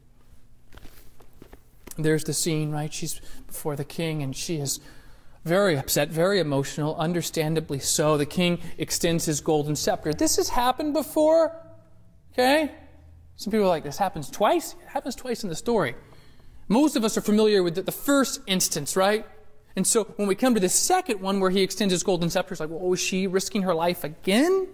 There's 1.98 2.24
the 2.24 2.32
scene, 2.32 2.70
right? 2.70 2.90
She's 2.90 3.20
before 3.46 3.76
the 3.76 3.84
king 3.84 4.22
and 4.22 4.34
she 4.34 4.56
is 4.56 4.80
very 5.44 5.76
upset, 5.76 6.08
very 6.08 6.40
emotional, 6.40 6.96
understandably 6.96 7.78
so. 7.78 8.16
The 8.16 8.24
king 8.24 8.58
extends 8.78 9.26
his 9.26 9.42
golden 9.42 9.76
scepter. 9.76 10.14
This 10.14 10.36
has 10.36 10.48
happened 10.48 10.94
before, 10.94 11.54
okay? 12.32 12.70
Some 13.36 13.50
people 13.50 13.66
are 13.66 13.68
like, 13.68 13.84
this 13.84 13.98
happens 13.98 14.30
twice? 14.30 14.72
It 14.72 14.88
happens 14.88 15.14
twice 15.14 15.42
in 15.42 15.50
the 15.50 15.56
story. 15.56 15.94
Most 16.68 16.96
of 16.96 17.04
us 17.04 17.16
are 17.16 17.20
familiar 17.20 17.62
with 17.62 17.74
the 17.84 17.92
first 17.92 18.40
instance, 18.46 18.96
right? 18.96 19.24
And 19.76 19.86
so 19.86 20.04
when 20.16 20.26
we 20.26 20.34
come 20.34 20.54
to 20.54 20.60
the 20.60 20.68
second 20.68 21.20
one 21.20 21.38
where 21.38 21.50
he 21.50 21.62
extends 21.62 21.92
his 21.92 22.02
golden 22.02 22.30
scepter, 22.30 22.54
it's 22.54 22.60
like, 22.60 22.70
well, 22.70 22.92
is 22.92 23.00
she 23.00 23.26
risking 23.26 23.62
her 23.62 23.74
life 23.74 24.04
again? 24.04 24.68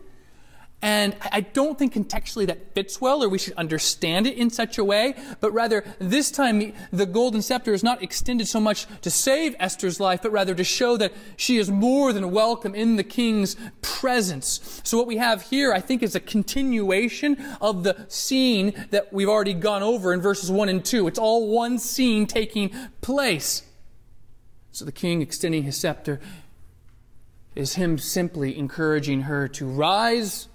And 0.85 1.15
I 1.31 1.43
don't 1.43 1.79
think 1.79 1.95
contextually 1.95 2.45
that 2.49 2.75
fits 2.75 3.01
well, 3.01 3.23
or 3.23 3.29
we 3.29 3.39
should 3.39 3.55
understand 3.55 4.27
it 4.27 4.37
in 4.37 4.51
such 4.51 4.79
a 4.79 4.85
way, 4.85 5.15
but 5.41 5.53
rather 5.53 5.85
this 6.01 6.33
time 6.33 6.73
the 6.91 7.07
golden 7.07 7.41
scepter 7.41 7.73
is 7.73 7.85
not 7.85 8.03
extended 8.03 8.49
so 8.49 8.59
much 8.59 8.89
to 9.03 9.11
save 9.11 9.55
Esther's 9.61 10.01
life, 10.01 10.23
but 10.23 10.33
rather 10.33 10.57
to 10.57 10.65
show 10.65 10.97
that 10.97 11.13
she 11.37 11.59
is 11.59 11.71
more 11.71 12.13
than 12.13 12.33
welcome 12.33 12.75
in 12.75 12.97
the 12.97 13.05
king's 13.05 13.57
presence. 13.81 14.81
So 14.83 14.99
what 14.99 15.07
we 15.07 15.19
have 15.19 15.43
here, 15.43 15.73
I 15.73 15.79
think, 15.79 16.03
is 16.03 16.17
a 16.17 16.21
continuation 16.21 17.37
of 17.61 17.85
the 17.85 18.05
scene 18.09 18.73
that 18.91 19.13
we've 19.13 19.29
already 19.29 19.55
gone 19.55 19.85
over 19.85 20.13
in 20.13 20.21
verses 20.21 20.51
1 20.51 20.69
and 20.69 20.85
2. 20.85 21.07
It's 21.07 21.19
all 21.19 21.47
one 21.49 21.79
scene 21.79 22.27
taking 22.27 22.71
place. 23.01 23.63
So 24.73 24.85
the 24.85 24.91
king 24.91 25.23
extending 25.23 25.63
his 25.63 25.77
scepter 25.77 26.19
is 27.55 27.75
him 27.75 27.99
simply 27.99 28.59
encouraging 28.59 29.23
her 29.23 29.47
to 29.47 29.67
rise 29.67 30.49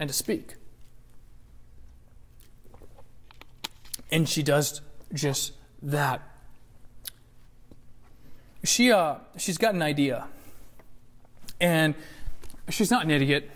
and 0.00 0.08
to 0.08 0.14
speak. 0.14 0.54
And 4.10 4.28
she 4.28 4.42
does 4.42 4.80
just 5.14 5.52
that. 5.82 6.22
She, 8.64 8.90
uh, 8.90 9.16
she's 9.36 9.58
got 9.58 9.74
an 9.74 9.82
idea. 9.82 10.26
And 11.60 11.94
she's 12.70 12.90
not 12.90 13.04
an 13.04 13.10
idiot 13.10 13.50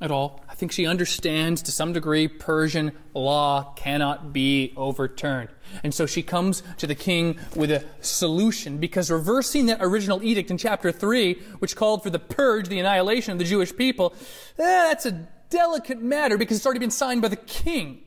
at 0.00 0.10
all. 0.10 0.42
I 0.48 0.54
think 0.54 0.72
she 0.72 0.86
understands 0.86 1.62
to 1.62 1.72
some 1.72 1.92
degree 1.92 2.26
Persian 2.26 2.92
law 3.14 3.72
cannot 3.76 4.32
be 4.32 4.72
overturned. 4.76 5.50
And 5.84 5.94
so 5.94 6.04
she 6.04 6.22
comes 6.22 6.62
to 6.78 6.86
the 6.86 6.94
king 6.94 7.38
with 7.54 7.70
a 7.70 7.84
solution 8.00 8.78
because 8.78 9.10
reversing 9.10 9.66
that 9.66 9.78
original 9.80 10.22
edict 10.22 10.50
in 10.50 10.58
chapter 10.58 10.90
3, 10.90 11.34
which 11.60 11.76
called 11.76 12.02
for 12.02 12.10
the 12.10 12.18
purge, 12.18 12.68
the 12.68 12.80
annihilation 12.80 13.32
of 13.32 13.38
the 13.38 13.44
Jewish 13.44 13.74
people, 13.74 14.14
eh, 14.58 14.88
that's 14.88 15.06
a 15.06 15.28
delicate 15.50 16.00
matter 16.00 16.38
because 16.38 16.56
it's 16.56 16.66
already 16.66 16.80
been 16.80 16.90
signed 16.90 17.22
by 17.22 17.28
the 17.28 17.36
king. 17.36 18.02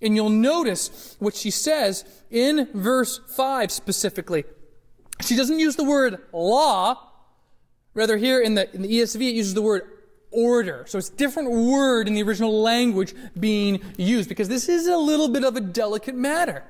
And 0.00 0.14
you'll 0.14 0.28
notice 0.28 1.16
what 1.18 1.34
she 1.34 1.50
says 1.50 2.04
in 2.30 2.68
verse 2.72 3.20
5 3.36 3.72
specifically. 3.72 4.44
She 5.20 5.34
doesn't 5.34 5.58
use 5.58 5.76
the 5.76 5.84
word 5.84 6.18
law. 6.32 7.02
Rather, 7.94 8.16
here 8.16 8.40
in 8.40 8.54
the, 8.54 8.72
in 8.74 8.82
the 8.82 8.88
ESV, 8.88 9.20
it 9.20 9.34
uses 9.34 9.54
the 9.54 9.62
word 9.62 9.82
order. 10.30 10.84
So 10.86 10.98
it's 10.98 11.08
a 11.08 11.16
different 11.16 11.50
word 11.50 12.06
in 12.06 12.14
the 12.14 12.22
original 12.22 12.62
language 12.62 13.14
being 13.38 13.80
used 13.96 14.28
because 14.28 14.48
this 14.48 14.68
is 14.68 14.86
a 14.86 14.96
little 14.96 15.28
bit 15.28 15.42
of 15.42 15.56
a 15.56 15.60
delicate 15.60 16.14
matter. 16.14 16.64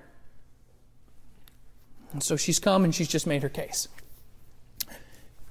And 2.13 2.23
so 2.23 2.37
she's 2.37 2.59
come 2.59 2.85
and 2.85 2.95
she's 2.95 3.09
just 3.09 3.27
made 3.27 3.43
her 3.43 3.49
case. 3.49 3.89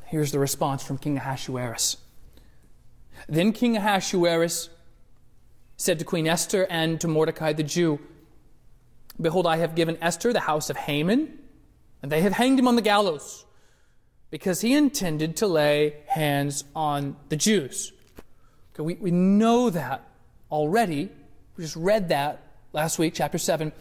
Here's 0.06 0.32
the 0.32 0.40
response 0.40 0.84
from 0.84 0.98
King 0.98 1.18
Ahasuerus. 1.18 1.98
Then 3.28 3.52
King 3.52 3.76
Ahasuerus 3.76 4.70
said 5.76 6.00
to 6.00 6.06
Queen 6.06 6.28
Esther 6.28 6.66
and 6.70 7.00
to 7.02 7.08
Mordecai 7.08 7.54
the 7.54 7.64
Jew, 7.64 8.00
Behold, 9.20 9.46
I 9.46 9.58
have 9.58 9.76
given 9.76 9.98
Esther 10.02 10.32
the 10.32 10.42
house 10.42 10.70
of 10.70 10.78
Haman, 10.78 11.38
and 12.02 12.12
they 12.12 12.22
have 12.22 12.34
hanged 12.34 12.60
him 12.60 12.68
on 12.68 12.76
the 12.76 12.82
gallows, 12.82 13.46
because 14.30 14.62
he 14.62 14.74
intended 14.74 15.38
to 15.38 15.48
lay 15.48 15.96
hands 16.08 16.64
on 16.76 17.16
the 17.30 17.36
Jews. 17.36 17.92
Okay, 18.74 18.84
we, 18.84 18.94
we 18.96 19.12
know 19.12 19.70
that 19.70 20.08
already. 20.52 21.10
We 21.56 21.64
just 21.64 21.76
read 21.76 22.10
that 22.10 22.44
last 22.74 23.00
week, 23.00 23.14
chapter 23.16 23.38
7. 23.38 23.72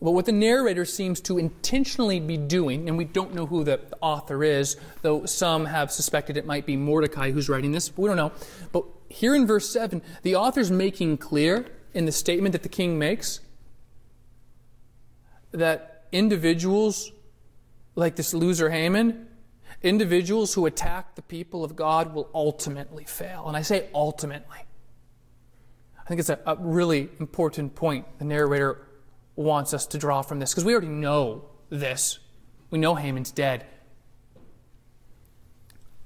But 0.00 0.12
what 0.12 0.26
the 0.26 0.32
narrator 0.32 0.84
seems 0.84 1.20
to 1.22 1.38
intentionally 1.38 2.20
be 2.20 2.36
doing, 2.36 2.88
and 2.88 2.96
we 2.96 3.04
don't 3.04 3.34
know 3.34 3.46
who 3.46 3.64
the 3.64 3.80
author 4.00 4.44
is, 4.44 4.76
though 5.02 5.26
some 5.26 5.64
have 5.64 5.90
suspected 5.90 6.36
it 6.36 6.46
might 6.46 6.66
be 6.66 6.76
Mordecai 6.76 7.32
who's 7.32 7.48
writing 7.48 7.72
this, 7.72 7.96
we 7.96 8.06
don't 8.06 8.16
know. 8.16 8.32
But 8.70 8.84
here 9.08 9.34
in 9.34 9.46
verse 9.46 9.68
7, 9.70 10.00
the 10.22 10.36
author's 10.36 10.70
making 10.70 11.18
clear 11.18 11.66
in 11.94 12.06
the 12.06 12.12
statement 12.12 12.52
that 12.52 12.62
the 12.62 12.68
king 12.68 12.98
makes 12.98 13.40
that 15.50 16.06
individuals 16.12 17.10
like 17.96 18.14
this 18.14 18.32
loser 18.32 18.70
Haman, 18.70 19.26
individuals 19.82 20.54
who 20.54 20.66
attack 20.66 21.16
the 21.16 21.22
people 21.22 21.64
of 21.64 21.74
God 21.74 22.14
will 22.14 22.30
ultimately 22.32 23.04
fail. 23.04 23.48
And 23.48 23.56
I 23.56 23.62
say 23.62 23.88
ultimately. 23.92 24.58
I 25.98 26.08
think 26.08 26.20
it's 26.20 26.30
a, 26.30 26.38
a 26.46 26.56
really 26.56 27.08
important 27.18 27.74
point 27.74 28.06
the 28.18 28.24
narrator 28.24 28.87
wants 29.38 29.72
us 29.72 29.86
to 29.86 29.98
draw 29.98 30.22
from 30.22 30.40
this 30.40 30.50
because 30.50 30.64
we 30.64 30.72
already 30.72 30.88
know 30.88 31.44
this. 31.70 32.18
We 32.70 32.78
know 32.78 32.94
Haman's 32.94 33.30
dead. 33.30 33.64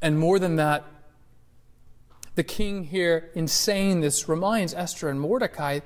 And 0.00 0.18
more 0.18 0.38
than 0.38 0.56
that, 0.56 0.84
the 2.34 2.44
king 2.44 2.84
here, 2.84 3.30
in 3.34 3.48
saying 3.48 4.00
this, 4.00 4.28
reminds 4.28 4.74
Esther 4.74 5.08
and 5.08 5.20
Mordecai 5.20 5.80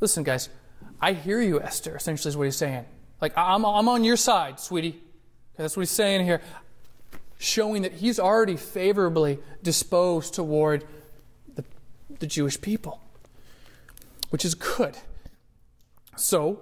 listen, 0.00 0.22
guys, 0.22 0.48
I 1.00 1.12
hear 1.12 1.40
you, 1.40 1.60
Esther, 1.60 1.96
essentially 1.96 2.30
is 2.30 2.36
what 2.36 2.44
he's 2.44 2.56
saying. 2.56 2.84
Like, 3.20 3.32
I'm, 3.36 3.64
I'm 3.64 3.88
on 3.88 4.04
your 4.04 4.16
side, 4.16 4.60
sweetie. 4.60 5.00
That's 5.56 5.76
what 5.76 5.82
he's 5.82 5.90
saying 5.90 6.24
here, 6.24 6.42
showing 7.38 7.82
that 7.82 7.94
he's 7.94 8.20
already 8.20 8.56
favorably 8.56 9.38
disposed 9.62 10.34
toward 10.34 10.84
the, 11.54 11.64
the 12.18 12.26
Jewish 12.26 12.60
people, 12.60 13.00
which 14.30 14.44
is 14.44 14.54
good. 14.54 14.96
So, 16.16 16.60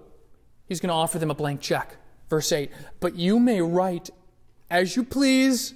he's 0.67 0.81
going 0.81 0.89
to 0.89 0.95
offer 0.95 1.19
them 1.19 1.31
a 1.31 1.35
blank 1.35 1.61
check. 1.61 1.97
Verse 2.31 2.51
8, 2.51 2.71
but 3.01 3.17
you 3.17 3.39
may 3.39 3.61
write 3.61 4.11
as 4.71 4.97
you 4.97 5.05
please 5.05 5.75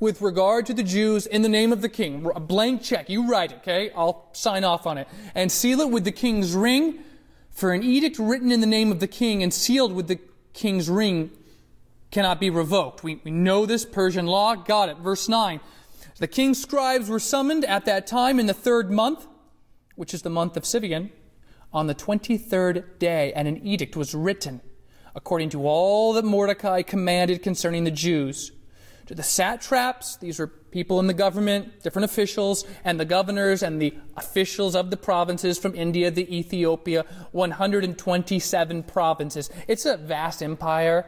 with 0.00 0.20
regard 0.20 0.66
to 0.66 0.74
the 0.74 0.82
Jews 0.82 1.26
in 1.26 1.42
the 1.42 1.48
name 1.48 1.72
of 1.72 1.82
the 1.82 1.88
king. 1.88 2.30
A 2.34 2.40
blank 2.40 2.82
check. 2.82 3.08
You 3.08 3.28
write 3.28 3.52
it, 3.52 3.58
okay? 3.58 3.90
I'll 3.96 4.28
sign 4.32 4.64
off 4.64 4.86
on 4.86 4.98
it. 4.98 5.08
And 5.34 5.50
seal 5.50 5.80
it 5.80 5.90
with 5.90 6.04
the 6.04 6.12
king's 6.12 6.54
ring. 6.54 7.00
For 7.50 7.72
an 7.72 7.82
edict 7.82 8.18
written 8.18 8.50
in 8.50 8.60
the 8.60 8.66
name 8.66 8.90
of 8.90 9.00
the 9.00 9.06
king 9.06 9.42
and 9.42 9.52
sealed 9.52 9.92
with 9.92 10.08
the 10.08 10.18
king's 10.52 10.90
ring 10.90 11.30
cannot 12.10 12.40
be 12.40 12.50
revoked. 12.50 13.02
We, 13.02 13.20
we 13.24 13.30
know 13.30 13.66
this 13.66 13.84
Persian 13.84 14.26
law. 14.26 14.54
Got 14.54 14.88
it. 14.88 14.98
Verse 14.98 15.28
9. 15.28 15.60
The 16.18 16.28
king's 16.28 16.60
scribes 16.60 17.08
were 17.08 17.18
summoned 17.18 17.64
at 17.64 17.84
that 17.86 18.06
time 18.06 18.38
in 18.38 18.46
the 18.46 18.54
third 18.54 18.90
month, 18.90 19.26
which 19.96 20.14
is 20.14 20.22
the 20.22 20.30
month 20.30 20.56
of 20.56 20.62
Sivan, 20.62 21.10
on 21.74 21.88
the 21.88 21.94
23rd 21.94 22.98
day, 22.98 23.32
and 23.34 23.46
an 23.48 23.58
edict 23.66 23.96
was 23.96 24.14
written 24.14 24.60
according 25.14 25.48
to 25.50 25.66
all 25.66 26.12
that 26.14 26.24
Mordecai 26.24 26.82
commanded 26.82 27.42
concerning 27.42 27.84
the 27.84 27.90
Jews. 27.90 28.52
To 29.06 29.14
the 29.14 29.22
satraps, 29.22 30.16
these 30.16 30.38
were 30.38 30.46
people 30.46 30.98
in 30.98 31.06
the 31.06 31.14
government, 31.14 31.82
different 31.82 32.04
officials, 32.04 32.64
and 32.84 32.98
the 32.98 33.04
governors 33.04 33.62
and 33.62 33.80
the 33.80 33.94
officials 34.16 34.74
of 34.74 34.90
the 34.90 34.96
provinces 34.96 35.58
from 35.58 35.74
India, 35.74 36.10
the 36.10 36.34
Ethiopia, 36.34 37.04
127 37.32 38.82
provinces. 38.84 39.50
It's 39.68 39.84
a 39.84 39.98
vast 39.98 40.42
empire. 40.42 41.06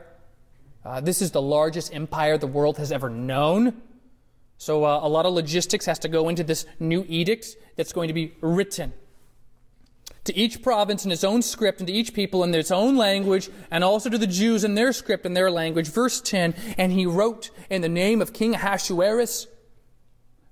Uh, 0.84 1.00
this 1.00 1.22
is 1.22 1.30
the 1.30 1.42
largest 1.42 1.92
empire 1.94 2.36
the 2.36 2.46
world 2.46 2.76
has 2.76 2.92
ever 2.92 3.08
known. 3.08 3.80
So 4.58 4.84
uh, 4.84 5.00
a 5.02 5.08
lot 5.08 5.26
of 5.26 5.32
logistics 5.32 5.86
has 5.86 5.98
to 6.00 6.08
go 6.08 6.28
into 6.28 6.44
this 6.44 6.66
new 6.78 7.04
edict 7.08 7.56
that's 7.76 7.92
going 7.92 8.08
to 8.08 8.14
be 8.14 8.34
written 8.40 8.92
to 10.26 10.36
each 10.36 10.62
province 10.62 11.04
in 11.04 11.12
its 11.12 11.24
own 11.24 11.42
script 11.42 11.80
and 11.80 11.86
to 11.86 11.92
each 11.92 12.12
people 12.12 12.44
in 12.44 12.54
its 12.54 12.70
own 12.70 12.96
language 12.96 13.48
and 13.70 13.82
also 13.82 14.10
to 14.10 14.18
the 14.18 14.26
Jews 14.26 14.64
in 14.64 14.74
their 14.74 14.92
script 14.92 15.24
and 15.24 15.36
their 15.36 15.50
language. 15.50 15.88
Verse 15.88 16.20
10, 16.20 16.54
and 16.76 16.92
he 16.92 17.06
wrote 17.06 17.50
in 17.70 17.82
the 17.82 17.88
name 17.88 18.20
of 18.20 18.32
King 18.32 18.54
Ahasuerus 18.54 19.46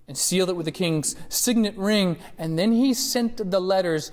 and 0.09 0.17
sealed 0.17 0.51
it 0.51 0.57
with 0.57 0.67
the 0.67 0.73
king's 0.73 1.17
signet 1.29 1.77
ring 1.77 2.19
and 2.37 2.59
then 2.59 2.73
he 2.73 2.93
sent 2.93 3.51
the 3.51 3.61
letters 3.61 4.13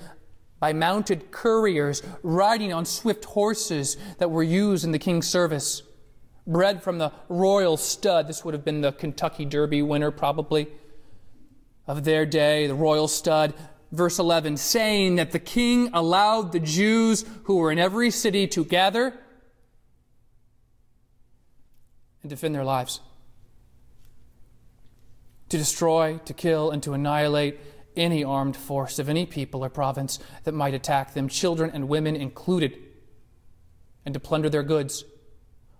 by 0.59 0.73
mounted 0.73 1.31
couriers 1.31 2.03
riding 2.21 2.71
on 2.71 2.85
swift 2.85 3.25
horses 3.25 3.97
that 4.19 4.29
were 4.29 4.43
used 4.43 4.83
in 4.85 4.91
the 4.91 4.99
king's 4.99 5.27
service 5.27 5.83
bred 6.47 6.83
from 6.83 6.97
the 6.97 7.11
royal 7.29 7.77
stud. 7.77 8.27
This 8.27 8.43
would 8.43 8.53
have 8.53 8.65
been 8.65 8.81
the 8.81 8.91
Kentucky 8.91 9.45
Derby 9.45 9.81
winner, 9.81 10.11
probably, 10.11 10.67
of 11.87 12.03
their 12.03 12.25
day, 12.25 12.67
the 12.67 12.75
royal 12.75 13.07
stud. 13.07 13.53
Verse 13.91 14.19
11, 14.19 14.55
saying 14.55 15.15
that 15.15 15.31
the 15.31 15.39
king 15.39 15.89
allowed 15.93 16.53
the 16.53 16.59
Jews 16.61 17.25
who 17.43 17.57
were 17.57 17.71
in 17.71 17.79
every 17.79 18.09
city 18.09 18.47
to 18.47 18.63
gather 18.63 19.13
and 22.21 22.29
defend 22.29 22.55
their 22.55 22.63
lives, 22.63 23.01
to 25.49 25.57
destroy, 25.57 26.19
to 26.23 26.33
kill, 26.33 26.71
and 26.71 26.81
to 26.83 26.93
annihilate 26.93 27.59
any 27.97 28.23
armed 28.23 28.55
force 28.55 28.99
of 28.99 29.09
any 29.09 29.25
people 29.25 29.65
or 29.65 29.69
province 29.69 30.19
that 30.45 30.53
might 30.53 30.73
attack 30.73 31.13
them, 31.13 31.27
children 31.27 31.69
and 31.73 31.89
women 31.89 32.15
included, 32.15 32.77
and 34.05 34.13
to 34.13 34.19
plunder 34.19 34.49
their 34.49 34.63
goods. 34.63 35.03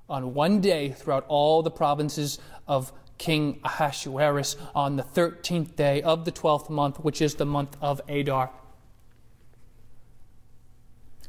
On 0.09 0.33
one 0.33 0.59
day 0.59 0.91
throughout 0.91 1.25
all 1.29 1.61
the 1.61 1.71
provinces 1.71 2.39
of 2.67 2.91
King 3.21 3.59
Ahasuerus 3.63 4.55
on 4.73 4.95
the 4.95 5.03
13th 5.03 5.75
day 5.75 6.01
of 6.01 6.25
the 6.25 6.31
12th 6.31 6.71
month, 6.71 6.97
which 6.97 7.21
is 7.21 7.35
the 7.35 7.45
month 7.45 7.77
of 7.79 8.01
Adar. 8.09 8.49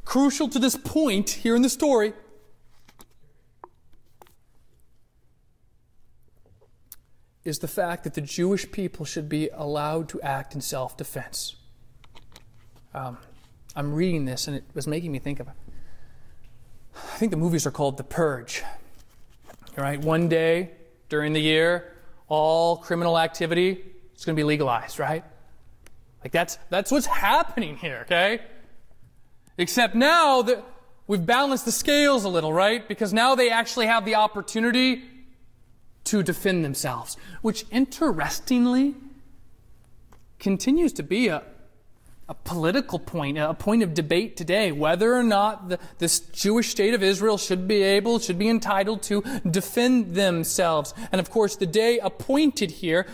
Crucial 0.03 0.49
to 0.49 0.57
this 0.57 0.75
point 0.75 1.29
here 1.29 1.55
in 1.55 1.61
the 1.61 1.69
story 1.69 2.13
is 7.45 7.59
the 7.59 7.67
fact 7.67 8.05
that 8.05 8.15
the 8.15 8.21
Jewish 8.21 8.71
people 8.71 9.05
should 9.05 9.29
be 9.29 9.49
allowed 9.53 10.09
to 10.09 10.21
act 10.21 10.55
in 10.55 10.61
self 10.61 10.97
defense. 10.97 11.57
Um, 12.95 13.19
I'm 13.75 13.93
reading 13.93 14.25
this 14.25 14.47
and 14.47 14.57
it 14.57 14.63
was 14.73 14.87
making 14.87 15.11
me 15.11 15.19
think 15.19 15.39
of 15.39 15.47
it. 15.47 15.53
I 16.95 17.17
think 17.17 17.29
the 17.29 17.37
movies 17.37 17.67
are 17.67 17.71
called 17.71 17.97
The 17.97 18.03
Purge. 18.03 18.63
All 19.77 19.83
right, 19.83 19.99
One 20.01 20.27
day 20.27 20.71
during 21.13 21.31
the 21.31 21.39
year, 21.39 21.93
all 22.27 22.77
criminal 22.77 23.19
activity 23.19 23.79
is 24.15 24.25
going 24.25 24.35
to 24.35 24.39
be 24.39 24.43
legalized, 24.43 24.97
right? 24.97 25.23
Like 26.23 26.31
that's 26.31 26.57
that's 26.71 26.89
what's 26.89 27.05
happening 27.05 27.77
here, 27.77 27.99
okay? 28.05 28.39
Except 29.59 29.93
now 29.93 30.41
that 30.41 30.65
we've 31.05 31.23
balanced 31.23 31.65
the 31.65 31.71
scales 31.71 32.23
a 32.23 32.29
little, 32.29 32.51
right? 32.51 32.87
Because 32.87 33.13
now 33.13 33.35
they 33.35 33.51
actually 33.51 33.85
have 33.85 34.05
the 34.05 34.15
opportunity 34.15 35.03
to 36.05 36.23
defend 36.23 36.65
themselves, 36.65 37.15
which 37.43 37.63
interestingly 37.69 38.95
continues 40.39 40.93
to 40.93 41.03
be 41.03 41.27
a 41.27 41.43
a 42.29 42.33
political 42.33 42.99
point, 42.99 43.37
a 43.37 43.53
point 43.53 43.83
of 43.83 43.93
debate 43.93 44.37
today, 44.37 44.71
whether 44.71 45.13
or 45.13 45.23
not 45.23 45.69
the, 45.69 45.79
this 45.97 46.19
Jewish 46.19 46.69
state 46.69 46.93
of 46.93 47.03
Israel 47.03 47.37
should 47.37 47.67
be 47.67 47.83
able, 47.83 48.19
should 48.19 48.39
be 48.39 48.47
entitled 48.49 49.03
to 49.03 49.21
defend 49.49 50.15
themselves. 50.15 50.93
And 51.11 51.19
of 51.19 51.29
course, 51.29 51.57
the 51.57 51.65
day 51.65 51.99
appointed 51.99 52.71
here 52.71 53.05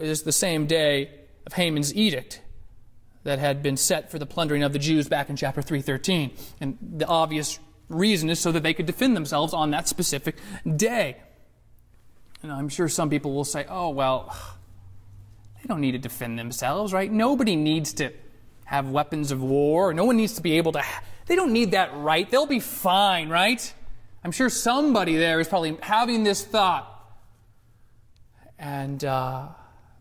is 0.00 0.22
the 0.22 0.32
same 0.32 0.66
day 0.66 1.10
of 1.46 1.52
Haman's 1.52 1.94
edict 1.94 2.40
that 3.24 3.38
had 3.38 3.62
been 3.62 3.76
set 3.76 4.10
for 4.10 4.18
the 4.18 4.26
plundering 4.26 4.62
of 4.62 4.72
the 4.72 4.78
Jews 4.78 5.08
back 5.08 5.28
in 5.28 5.36
chapter 5.36 5.60
313. 5.60 6.30
And 6.60 6.78
the 6.80 7.06
obvious 7.06 7.58
reason 7.88 8.30
is 8.30 8.40
so 8.40 8.52
that 8.52 8.62
they 8.62 8.72
could 8.72 8.86
defend 8.86 9.16
themselves 9.16 9.52
on 9.52 9.70
that 9.72 9.86
specific 9.86 10.36
day. 10.76 11.16
And 12.42 12.52
I'm 12.52 12.68
sure 12.68 12.88
some 12.88 13.10
people 13.10 13.34
will 13.34 13.44
say, 13.44 13.66
oh, 13.68 13.90
well, 13.90 14.34
they 15.60 15.66
don't 15.68 15.80
need 15.80 15.92
to 15.92 15.98
defend 15.98 16.38
themselves, 16.38 16.92
right? 16.92 17.10
Nobody 17.10 17.56
needs 17.56 17.92
to 17.94 18.12
have 18.66 18.90
weapons 18.90 19.32
of 19.32 19.42
war. 19.42 19.94
No 19.94 20.04
one 20.04 20.16
needs 20.16 20.34
to 20.34 20.42
be 20.42 20.58
able 20.58 20.72
to. 20.72 20.82
They 21.26 21.34
don't 21.34 21.52
need 21.52 21.70
that 21.70 21.90
right. 21.94 22.30
They'll 22.30 22.46
be 22.46 22.60
fine, 22.60 23.28
right? 23.28 23.72
I'm 24.22 24.32
sure 24.32 24.50
somebody 24.50 25.16
there 25.16 25.40
is 25.40 25.48
probably 25.48 25.78
having 25.80 26.24
this 26.24 26.44
thought. 26.44 26.92
And, 28.58 29.04
uh, 29.04 29.48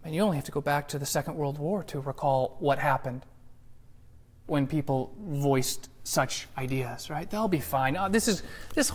and 0.04 0.14
you 0.14 0.22
only 0.22 0.38
have 0.38 0.46
to 0.46 0.52
go 0.52 0.62
back 0.62 0.88
to 0.90 1.00
the 1.00 1.06
Second 1.06 1.36
World 1.36 1.58
War 1.58 1.84
to 1.86 2.00
recall 2.00 2.58
what 2.60 2.80
happened 2.80 3.24
when 4.48 4.68
people 4.68 5.14
voiced 5.20 5.90
such 6.04 6.48
ideas, 6.58 7.10
right? 7.10 7.30
They'll 7.30 7.48
be 7.48 7.60
fine. 7.60 7.98
Oh, 7.98 8.10
this 8.10 8.28
is 8.28 8.44
this 8.74 8.92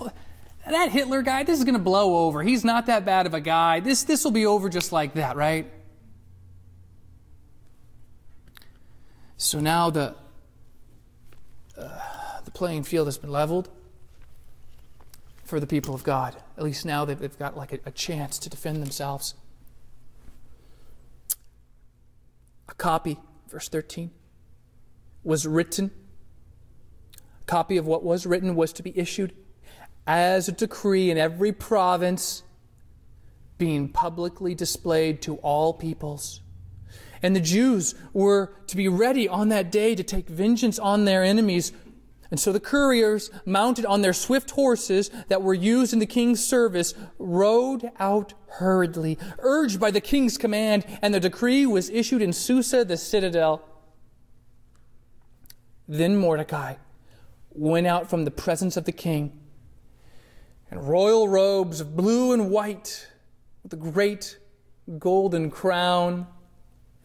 that 0.67 0.91
Hitler 0.91 1.23
guy. 1.23 1.43
This 1.43 1.59
is 1.59 1.65
going 1.65 1.75
to 1.75 1.83
blow 1.83 2.27
over. 2.27 2.43
He's 2.43 2.65
not 2.65 2.87
that 2.87 3.05
bad 3.05 3.27
of 3.27 3.35
a 3.35 3.41
guy. 3.41 3.81
This 3.81 4.05
this 4.05 4.25
will 4.25 4.31
be 4.31 4.47
over 4.47 4.69
just 4.69 4.93
like 4.93 5.15
that, 5.15 5.37
right? 5.37 5.67
So 9.41 9.59
now 9.59 9.89
the 9.89 10.15
uh, 11.75 12.41
the 12.45 12.51
playing 12.51 12.83
field 12.83 13.07
has 13.07 13.17
been 13.17 13.31
leveled 13.31 13.71
for 15.45 15.59
the 15.59 15.67
people 15.67 15.95
of 15.95 16.05
God. 16.05 16.37
At 16.59 16.63
least 16.63 16.85
now 16.85 17.07
they've, 17.07 17.19
they've 17.19 17.39
got 17.39 17.57
like 17.57 17.73
a, 17.73 17.79
a 17.87 17.91
chance 17.91 18.39
to 18.41 18.51
defend 18.51 18.83
themselves. 18.83 19.33
A 22.69 22.75
copy, 22.75 23.19
verse 23.49 23.71
13, 23.71 24.11
was 25.25 25.47
written. 25.47 25.91
A 27.41 27.45
copy 27.47 27.79
of 27.79 27.87
what 27.87 28.05
was 28.05 28.27
written 28.27 28.55
was 28.55 28.75
to 28.75 28.83
be 28.83 28.97
issued 28.97 29.33
as 30.07 30.49
a 30.49 30.53
decree 30.53 31.11
in 31.11 31.17
every 31.17 31.53
province, 31.53 32.43
being 33.57 33.89
publicly 33.89 34.55
displayed 34.55 35.23
to 35.23 35.37
all 35.37 35.73
peoples. 35.73 36.43
And 37.23 37.37
the 37.37 37.41
Jews 37.41 37.95
were 38.13 38.55
to 38.67 38.77
be 38.77 38.89
ready 38.89 39.29
on 39.29 39.49
that 39.51 39.71
day 39.71 39.95
to 39.95 40.03
take 40.03 40.29
vengeance 40.29 40.79
on 40.79 41.05
their 41.05 41.23
enemies 41.23 41.73
and 42.31 42.39
so 42.39 42.53
the 42.53 42.61
couriers, 42.61 43.31
mounted 43.45 43.85
on 43.85 44.03
their 44.03 44.13
swift 44.13 44.53
horses 44.53 45.11
that 45.29 45.43
were 45.43 45.55
used 45.55 45.93
in 45.93 45.99
the 45.99 46.07
king's 46.07 46.45
service, 46.45 46.95
rode 47.19 47.91
out 47.99 48.35
hurriedly, 48.47 49.19
urged 49.41 49.81
by 49.81 49.91
the 49.91 50.01
king's 50.01 50.39
command, 50.39 50.85
and 51.03 51.13
the 51.13 51.21
decree 51.21 51.67
was 51.67 51.91
issued 51.91 52.23
in 52.23 52.33
Susa, 52.33 52.85
the 52.85 52.97
citadel. 52.97 53.63
Then 55.89 56.17
Mordecai 56.17 56.75
went 57.51 57.89
out 57.89 58.09
from 58.09 58.25
the 58.25 58.31
presence 58.31 58.77
of 58.77 58.85
the 58.85 58.93
king 58.93 59.37
in 60.71 60.79
royal 60.79 61.27
robes 61.27 61.81
of 61.81 61.97
blue 61.97 62.33
and 62.33 62.49
white, 62.49 63.09
with 63.65 63.73
a 63.73 63.77
great 63.77 64.39
golden 65.01 65.51
crown 65.51 66.29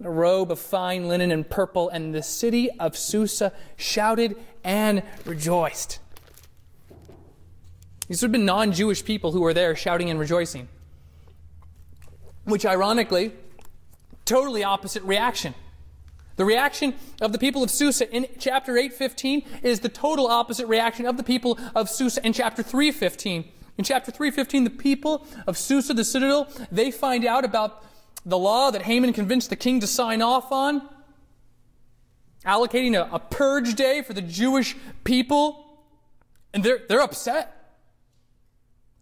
a 0.04 0.10
robe 0.10 0.52
of 0.52 0.60
fine 0.60 1.08
linen 1.08 1.32
and 1.32 1.50
purple, 1.50 1.90
and 1.90 2.14
the 2.14 2.24
city 2.24 2.70
of 2.80 2.98
Susa 2.98 3.54
shouted 3.78 4.36
and 4.64 5.04
rejoiced. 5.26 6.00
These 8.08 8.22
would 8.22 8.28
have 8.28 8.32
been 8.34 8.46
non 8.46 8.72
Jewish 8.72 9.04
people 9.04 9.32
who 9.32 9.42
were 9.42 9.54
there 9.54 9.76
shouting 9.76 10.10
and 10.10 10.20
rejoicing. 10.20 10.68
Which, 12.44 12.66
ironically, 12.66 13.34
totally 14.26 14.64
opposite 14.64 15.04
reaction. 15.04 15.56
The 16.36 16.46
reaction 16.46 16.96
of 17.22 17.32
the 17.32 17.38
people 17.38 17.64
of 17.64 17.72
Susa 17.72 18.12
in 18.14 18.28
chapter 18.38 18.78
8:15 18.78 19.44
is 19.64 19.80
the 19.80 19.90
total 19.90 20.28
opposite 20.28 20.68
reaction 20.68 21.06
of 21.06 21.18
the 21.18 21.24
people 21.24 21.58
of 21.74 21.90
Susa 21.90 22.24
in 22.26 22.34
chapter 22.34 22.62
3:15. 22.62 23.46
In 23.78 23.84
chapter 23.84 24.12
3:15, 24.12 24.66
the 24.66 24.70
people 24.70 25.26
of 25.48 25.58
Susa, 25.58 25.94
the 25.94 26.04
citadel, 26.04 26.48
they 26.72 26.92
find 26.92 27.26
out 27.26 27.46
about 27.46 27.84
the 28.26 28.38
law 28.38 28.72
that 28.72 28.82
Haman 28.82 29.14
convinced 29.14 29.50
the 29.50 29.56
king 29.56 29.80
to 29.82 29.88
sign 29.88 30.22
off 30.22 30.52
on, 30.52 30.88
allocating 32.46 32.96
a, 32.96 33.14
a 33.14 33.20
purge 33.20 33.76
day 33.76 34.02
for 34.02 34.14
the 34.14 34.22
Jewish 34.22 34.76
people, 35.04 35.84
and 36.54 36.64
they're, 36.64 36.80
they're 36.90 37.02
upset. 37.02 37.52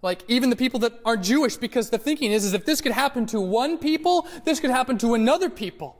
Like 0.02 0.24
even 0.28 0.50
the 0.50 0.58
people 0.58 0.82
that 0.82 1.00
aren't 1.06 1.24
Jewish, 1.24 1.56
because 1.56 1.90
the 1.90 1.98
thinking 1.98 2.32
is, 2.32 2.44
is 2.44 2.54
if 2.54 2.66
this 2.66 2.82
could 2.82 2.92
happen 2.92 3.26
to 3.28 3.40
one 3.40 3.78
people, 3.78 4.28
this 4.44 4.60
could 4.60 4.70
happen 4.70 4.98
to 4.98 5.14
another 5.14 5.50
people. 5.50 5.98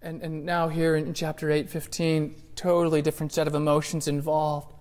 And, 0.00 0.22
and 0.22 0.44
now 0.44 0.68
here 0.68 0.96
in 0.96 1.12
chapter 1.12 1.50
8, 1.50 1.68
15, 1.68 2.34
totally 2.56 3.02
different 3.02 3.32
set 3.32 3.46
of 3.46 3.54
emotions 3.54 4.08
involved. 4.08 4.72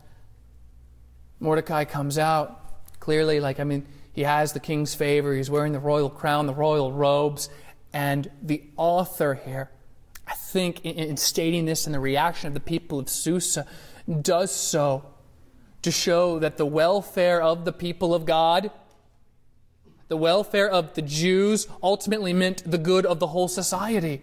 Mordecai 1.40 1.84
comes 1.84 2.18
out 2.18 3.00
clearly, 3.00 3.42
like, 3.42 3.60
I 3.60 3.66
mean, 3.66 3.86
he 4.14 4.22
has 4.22 4.54
the 4.54 4.60
king's 4.60 4.96
favor. 4.96 5.34
He's 5.34 5.50
wearing 5.50 5.74
the 5.74 5.80
royal 5.80 6.10
crown, 6.10 6.46
the 6.46 6.54
royal 6.54 6.92
robes. 6.92 7.50
And 7.92 8.30
the 8.42 8.64
author 8.78 9.34
here, 9.34 9.72
I 10.28 10.36
think, 10.36 10.86
in, 10.86 10.96
in 10.96 11.18
stating 11.18 11.66
this 11.66 11.86
and 11.86 11.94
the 11.94 12.00
reaction 12.00 12.48
of 12.48 12.54
the 12.54 12.60
people 12.60 13.00
of 13.00 13.10
Susa, 13.10 13.66
does 14.22 14.52
so 14.52 15.06
to 15.82 15.92
show 15.92 16.40
that 16.40 16.58
the 16.58 16.66
welfare 16.66 17.42
of 17.42 17.66
the 17.66 17.74
people 17.74 18.14
of 18.14 18.26
God, 18.26 18.72
the 20.08 20.18
welfare 20.18 20.70
of 20.70 20.94
the 20.94 21.02
Jews, 21.02 21.68
ultimately 21.82 22.34
meant 22.34 22.70
the 22.70 22.78
good 22.78 23.06
of 23.06 23.20
the 23.20 23.28
whole 23.28 23.48
society. 23.48 24.22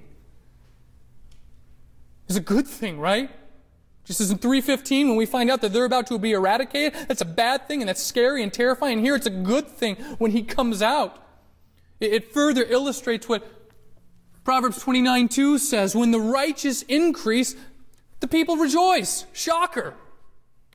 It's 2.29 2.37
a 2.37 2.41
good 2.41 2.69
thing, 2.69 3.01
right? 3.01 3.31
Just 4.05 4.21
as 4.21 4.31
in 4.31 4.39
315, 4.39 5.09
when 5.09 5.17
we 5.17 5.27
find 5.27 5.51
out 5.51 5.61
that 5.61 5.73
they're 5.73 5.85
about 5.85 6.07
to 6.09 6.19
be 6.19 6.33
eradicated, 6.33 6.95
that's 7.07 7.21
a 7.21 7.27
bad 7.27 7.69
thing 7.69 7.83
and 7.83 7.89
that's 7.89 8.03
scary 8.03 8.43
and 8.43 8.53
terrifying. 8.53 8.99
And 8.99 9.07
here 9.07 9.15
it's 9.15 9.27
a 9.27 9.31
good 9.31 9.69
thing 9.69 9.97
when 10.19 10.33
he 10.33 10.43
comes 10.43 10.83
out. 10.83 11.25
It, 12.01 12.33
further 12.33 12.65
illustrates 12.65 13.29
what 13.29 13.47
Proverbs 14.43 14.81
29 14.83 15.29
2 15.29 15.59
says 15.59 15.95
When 15.95 16.11
the 16.11 16.21
righteous 16.21 16.83
increase, 16.83 17.55
the 18.21 18.29
people 18.29 18.57
rejoice. 18.57 19.27
Shocker. 19.33 19.95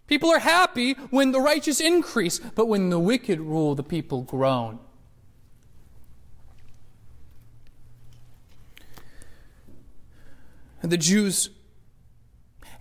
People 0.08 0.30
are 0.30 0.40
happy 0.40 0.94
when 1.10 1.32
the 1.32 1.42
righteous 1.42 1.82
increase, 1.82 2.38
but 2.40 2.68
when 2.68 2.92
the 2.92 3.00
wicked 3.00 3.40
rule, 3.40 3.74
the 3.74 3.84
people 3.84 4.22
groan. 4.22 4.80
And 10.84 10.92
the 10.92 10.98
Jews 10.98 11.50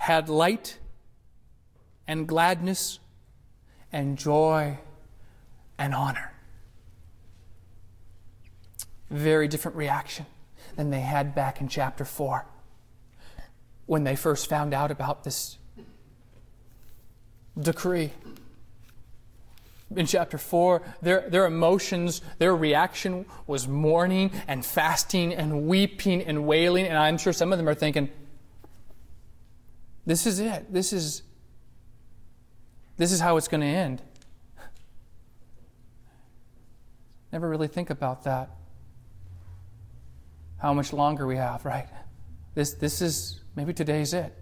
had 0.05 0.29
light 0.29 0.79
and 2.07 2.29
gladness 2.29 2.99
and 3.91 4.19
joy 4.19 4.77
and 5.79 5.95
honor. 5.95 6.31
Very 9.09 9.49
different 9.49 9.79
reaction 9.79 10.27
than 10.77 10.91
they 10.91 11.01
had 11.01 11.35
back 11.35 11.63
in 11.63 11.69
chapter 11.69 12.05
4 12.05 12.45
when 13.87 14.05
they 14.05 14.15
first 14.15 14.47
found 14.47 14.75
out 14.75 14.91
about 14.91 15.25
this 15.25 15.57
decree. 17.59 18.13
In 19.97 20.05
chapter 20.05 20.37
4, 20.37 20.83
their, 21.01 21.31
their 21.31 21.47
emotions, 21.47 22.21
their 22.37 22.55
reaction 22.55 23.25
was 23.47 23.67
mourning 23.67 24.33
and 24.49 24.67
fasting 24.67 25.33
and 25.33 25.67
weeping 25.67 26.21
and 26.21 26.47
wailing. 26.47 26.85
And 26.87 26.99
I'm 26.99 27.17
sure 27.17 27.33
some 27.33 27.53
of 27.53 27.59
them 27.59 27.71
are 27.71 27.75
thinking, 27.75 28.11
this 30.07 30.27
is 30.27 30.39
it. 30.39 30.73
This 30.73 30.93
is 30.93 31.23
this 32.97 33.11
is 33.11 33.21
how 33.21 33.37
it's 33.37 33.49
going 33.49 33.61
to 33.61 33.67
end. 33.67 34.03
Never 37.33 37.49
really 37.49 37.67
think 37.67 37.91
about 37.91 38.25
that. 38.25 38.51
How 40.59 40.73
much 40.73 40.93
longer 40.93 41.27
we 41.27 41.37
have, 41.37 41.65
right? 41.65 41.89
This 42.55 42.75
this 42.75 43.03
is 43.03 43.41
maybe 43.57 43.73
today's 43.73 44.15
it. 44.15 44.35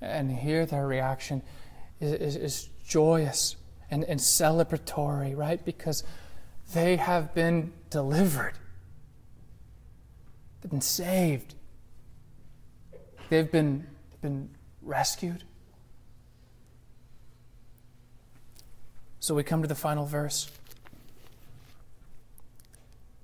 And 0.00 0.30
here 0.30 0.66
their 0.66 0.86
reaction 0.86 1.42
is, 2.00 2.12
is, 2.12 2.36
is 2.36 2.68
joyous 2.86 3.56
and, 3.90 4.04
and 4.04 4.20
celebratory, 4.20 5.36
right? 5.36 5.64
Because 5.64 6.04
they 6.74 6.96
have 6.96 7.34
been 7.34 7.72
delivered. 7.90 8.52
They've 10.60 10.70
been 10.70 10.80
saved. 10.80 11.54
They've 13.28 13.50
been 13.50 13.86
been 14.20 14.50
rescued. 14.82 15.44
So 19.20 19.34
we 19.34 19.42
come 19.42 19.62
to 19.62 19.68
the 19.68 19.74
final 19.74 20.06
verse. 20.06 20.50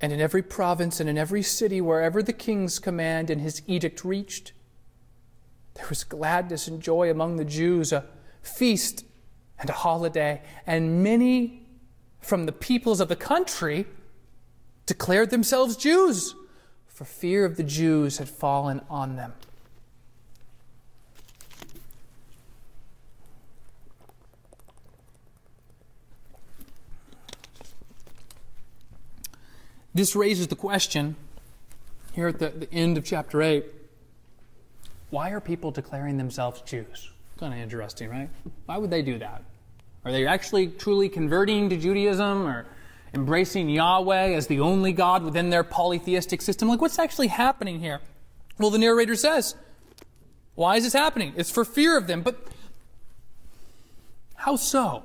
And 0.00 0.12
in 0.12 0.20
every 0.20 0.42
province 0.42 1.00
and 1.00 1.09
in 1.09 1.16
every 1.16 1.42
city, 1.42 1.80
wherever 1.80 2.22
the 2.22 2.33
king's 2.33 2.78
command 2.78 3.30
and 3.30 3.40
his 3.40 3.62
edict 3.66 4.04
reached, 4.04 4.52
there 5.74 5.87
was 5.88 6.04
gladness 6.04 6.68
and 6.68 6.80
joy 6.80 7.11
among 7.11 7.37
the 7.37 7.44
Jews, 7.44 7.92
a 7.92 8.04
feast 8.42 9.04
and 9.59 9.70
a 9.70 9.72
holiday, 9.72 10.42
and 10.66 11.02
many 11.02 11.66
from 12.20 12.46
the 12.46 12.52
peoples 12.52 13.00
of 13.00 13.09
the 13.09 13.16
country 13.16 13.87
declared 14.87 15.30
themselves 15.30 15.76
Jews, 15.76 16.35
for 16.87 17.04
fear 17.04 17.44
of 17.44 17.57
the 17.57 17.62
Jews 17.62 18.18
had 18.18 18.28
fallen 18.28 18.83
on 18.90 19.16
them. 19.16 19.33
This 29.94 30.16
raises 30.16 30.48
the 30.48 30.57
question 30.57 31.16
here 32.12 32.28
at 32.28 32.38
the, 32.38 32.48
the 32.50 32.72
end 32.72 32.98
of 32.98 33.04
chapter 33.04 33.42
8 33.42 33.64
why 35.14 35.30
are 35.30 35.40
people 35.40 35.70
declaring 35.70 36.16
themselves 36.16 36.61
Jews? 36.62 37.09
Kind 37.38 37.54
of 37.54 37.61
interesting, 37.61 38.11
right? 38.11 38.28
Why 38.66 38.78
would 38.78 38.90
they 38.90 39.00
do 39.00 39.16
that? 39.18 39.44
Are 40.04 40.11
they 40.11 40.26
actually 40.26 40.66
truly 40.66 41.09
converting 41.09 41.68
to 41.70 41.76
Judaism 41.76 42.48
or 42.48 42.66
embracing 43.14 43.68
Yahweh 43.68 44.35
as 44.35 44.48
the 44.48 44.59
only 44.59 44.92
God 44.92 45.22
within 45.22 45.50
their 45.50 45.62
polytheistic 45.62 46.42
system? 46.42 46.66
Like, 46.66 46.80
what's 46.80 46.98
actually 46.98 47.28
happening 47.28 47.78
here? 47.78 48.00
Well, 48.59 48.70
the 48.70 48.78
narrator 48.78 49.14
says, 49.14 49.54
why 50.57 50.78
is 50.78 50.83
this 50.83 50.94
happening? 50.94 51.33
It's 51.37 51.50
for 51.50 51.64
fear 51.64 51.96
of 51.96 52.09
them. 52.09 52.22
But 52.22 52.48
how 54.35 54.57
so? 54.57 55.04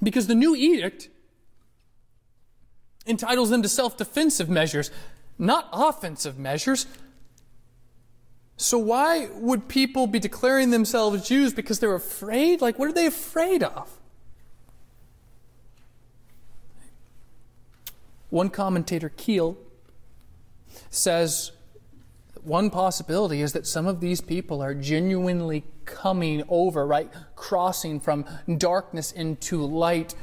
Because 0.00 0.28
the 0.28 0.36
new 0.36 0.54
edict 0.54 1.08
entitles 3.06 3.50
them 3.50 3.62
to 3.62 3.68
self 3.68 3.96
defensive 3.96 4.48
measures, 4.48 4.90
not 5.38 5.68
offensive 5.72 6.38
measures. 6.38 6.86
So, 8.56 8.78
why 8.78 9.28
would 9.32 9.68
people 9.68 10.06
be 10.06 10.18
declaring 10.18 10.70
themselves 10.70 11.26
Jews 11.26 11.52
because 11.52 11.80
they're 11.80 11.94
afraid? 11.94 12.60
Like, 12.60 12.78
what 12.78 12.88
are 12.88 12.92
they 12.92 13.06
afraid 13.06 13.62
of? 13.62 13.90
One 18.30 18.50
commentator, 18.50 19.10
Keel, 19.10 19.56
says 20.90 21.52
one 22.42 22.68
possibility 22.68 23.40
is 23.40 23.52
that 23.54 23.66
some 23.66 23.86
of 23.86 24.00
these 24.00 24.20
people 24.20 24.62
are 24.62 24.74
genuinely 24.74 25.64
coming 25.84 26.42
over, 26.48 26.86
right? 26.86 27.10
Crossing 27.36 28.00
from 28.00 28.24
darkness 28.58 29.12
into 29.12 29.64
light 29.64 30.14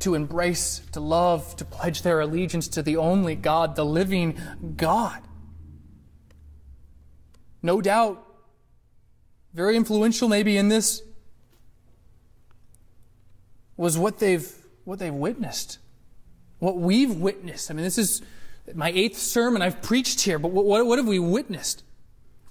to 0.00 0.14
embrace, 0.14 0.82
to 0.92 1.00
love, 1.00 1.56
to 1.56 1.64
pledge 1.64 2.02
their 2.02 2.20
allegiance 2.20 2.68
to 2.68 2.82
the 2.82 2.96
only 2.96 3.34
God, 3.34 3.76
the 3.76 3.84
living 3.84 4.38
God. 4.76 5.22
No 7.62 7.80
doubt, 7.80 8.26
very 9.52 9.76
influential 9.76 10.28
maybe 10.28 10.56
in 10.56 10.68
this 10.68 11.02
was 13.76 13.98
what 13.98 14.18
they've 14.18 14.54
what 14.84 14.98
they've 14.98 15.14
witnessed. 15.14 15.78
What 16.58 16.76
we've 16.76 17.14
witnessed. 17.14 17.70
I 17.70 17.74
mean, 17.74 17.84
this 17.84 17.98
is 17.98 18.22
my 18.74 18.90
eighth 18.90 19.18
sermon 19.18 19.62
I've 19.62 19.82
preached 19.82 20.22
here, 20.22 20.38
but 20.38 20.50
what, 20.50 20.84
what 20.86 20.98
have 20.98 21.06
we 21.06 21.18
witnessed? 21.18 21.82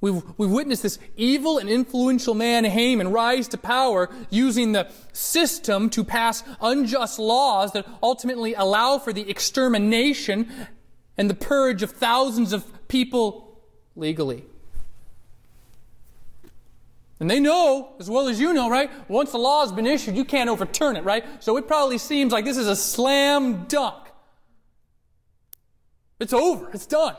We've, 0.01 0.23
we've 0.37 0.49
witnessed 0.49 0.83
this 0.83 0.97
evil 1.17 1.57
and 1.57 1.69
influential 1.69 2.33
man, 2.33 2.63
Haman, 2.63 3.11
rise 3.11 3.49
to 3.49 3.57
power 3.57 4.09
using 4.29 4.71
the 4.71 4.89
system 5.11 5.89
to 5.89 6.05
pass 6.05 6.43
unjust 6.61 7.19
laws 7.19 7.73
that 7.73 7.85
ultimately 8.01 8.53
allow 8.53 8.97
for 8.97 9.11
the 9.11 9.29
extermination 9.29 10.49
and 11.17 11.29
the 11.29 11.33
purge 11.33 11.83
of 11.83 11.91
thousands 11.91 12.53
of 12.53 12.87
people 12.87 13.61
legally. 13.97 14.45
And 17.19 17.29
they 17.29 17.41
know, 17.41 17.93
as 17.99 18.09
well 18.09 18.29
as 18.29 18.39
you 18.39 18.53
know, 18.53 18.69
right? 18.69 18.89
Once 19.09 19.33
the 19.33 19.37
law 19.37 19.61
has 19.61 19.73
been 19.73 19.85
issued, 19.85 20.15
you 20.15 20.23
can't 20.23 20.49
overturn 20.49 20.95
it, 20.95 21.03
right? 21.03 21.25
So 21.43 21.57
it 21.57 21.67
probably 21.67 21.97
seems 21.97 22.31
like 22.31 22.45
this 22.45 22.55
is 22.55 22.67
a 22.67 22.75
slam 22.77 23.65
dunk. 23.65 24.07
It's 26.21 26.31
over. 26.31 26.69
It's 26.73 26.85
done. 26.85 27.17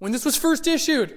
When 0.00 0.10
this 0.10 0.24
was 0.24 0.36
first 0.36 0.66
issued, 0.66 1.16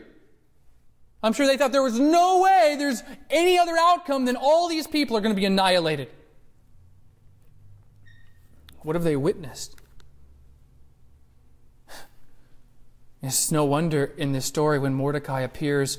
I'm 1.24 1.34
sure 1.34 1.48
they 1.48 1.58
thought 1.58 1.72
there 1.72 1.84
was 1.84 2.00
no 2.00 2.42
way 2.42 2.76
there's 2.78 3.04
any 3.30 3.58
other 3.58 3.76
outcome 3.78 4.26
than 4.26 4.36
all 4.36 4.68
these 4.68 4.88
people 4.88 5.18
are 5.18 5.22
going 5.22 5.34
to 5.34 5.40
be 5.40 5.46
annihilated. 5.46 6.10
What 8.84 8.96
have 8.96 9.04
they 9.04 9.16
witnessed? 9.16 9.76
It's 13.22 13.52
no 13.52 13.66
wonder 13.66 14.14
in 14.18 14.32
this 14.32 14.46
story 14.46 14.80
when 14.80 14.94
Mordecai 14.94 15.42
appears 15.42 15.98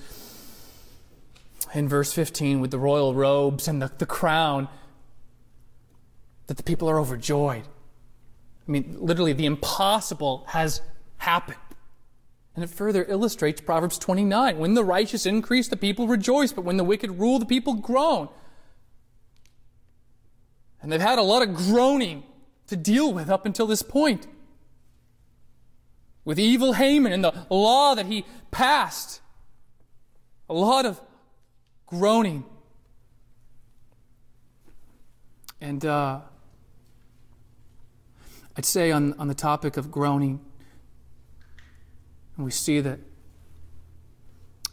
in 1.75 1.89
verse 1.89 2.13
15 2.13 2.61
with 2.61 2.71
the 2.71 2.79
royal 2.79 3.13
robes 3.15 3.69
and 3.69 3.83
the, 3.83 3.91
the 3.99 4.07
crown 4.07 4.69
that 6.47 6.57
the 6.57 6.63
people 6.63 6.89
are 6.89 6.99
overjoyed. 6.99 7.65
I 8.67 8.71
mean, 8.71 8.97
literally, 8.99 9.33
the 9.33 9.47
impossible 9.47 10.45
has 10.49 10.81
happened. 11.19 11.59
And 12.59 12.65
it 12.65 12.75
further 12.75 13.05
illustrates 13.05 13.61
Proverbs 13.61 14.01
29. 14.01 14.59
When 14.59 14.75
the 14.75 14.83
righteous 14.83 15.27
increase, 15.27 15.69
the 15.69 15.77
people 15.77 16.09
rejoice, 16.09 16.53
but 16.53 16.65
when 16.65 16.77
the 16.77 16.83
wicked 16.83 17.21
rule, 17.21 17.39
the 17.39 17.47
people 17.47 17.75
groan. 17.75 18.29
And 20.83 20.91
they've 20.91 21.01
had 21.01 21.21
a 21.21 21.23
lot 21.23 21.47
of 21.47 21.55
groaning 21.55 22.25
to 22.67 22.75
deal 22.75 23.13
with 23.13 23.31
up 23.31 23.47
until 23.47 23.69
this 23.69 23.83
point. 23.83 24.27
With 26.25 26.41
evil 26.41 26.73
Haman 26.73 27.13
and 27.13 27.23
the 27.23 27.47
law 27.49 27.95
that 27.95 28.07
he 28.07 28.25
passed, 28.51 29.21
a 30.51 30.53
lot 30.53 30.85
of 30.85 31.01
groaning. 31.87 32.45
And 35.61 35.87
uh, 35.87 36.23
I'd 38.57 38.65
say 38.65 38.91
on, 38.91 39.13
on 39.13 39.29
the 39.29 39.35
topic 39.37 39.77
of 39.77 39.93
groaning, 39.93 40.41
and 42.39 42.45
we 42.45 42.53
see 42.53 42.81
that 42.81 43.01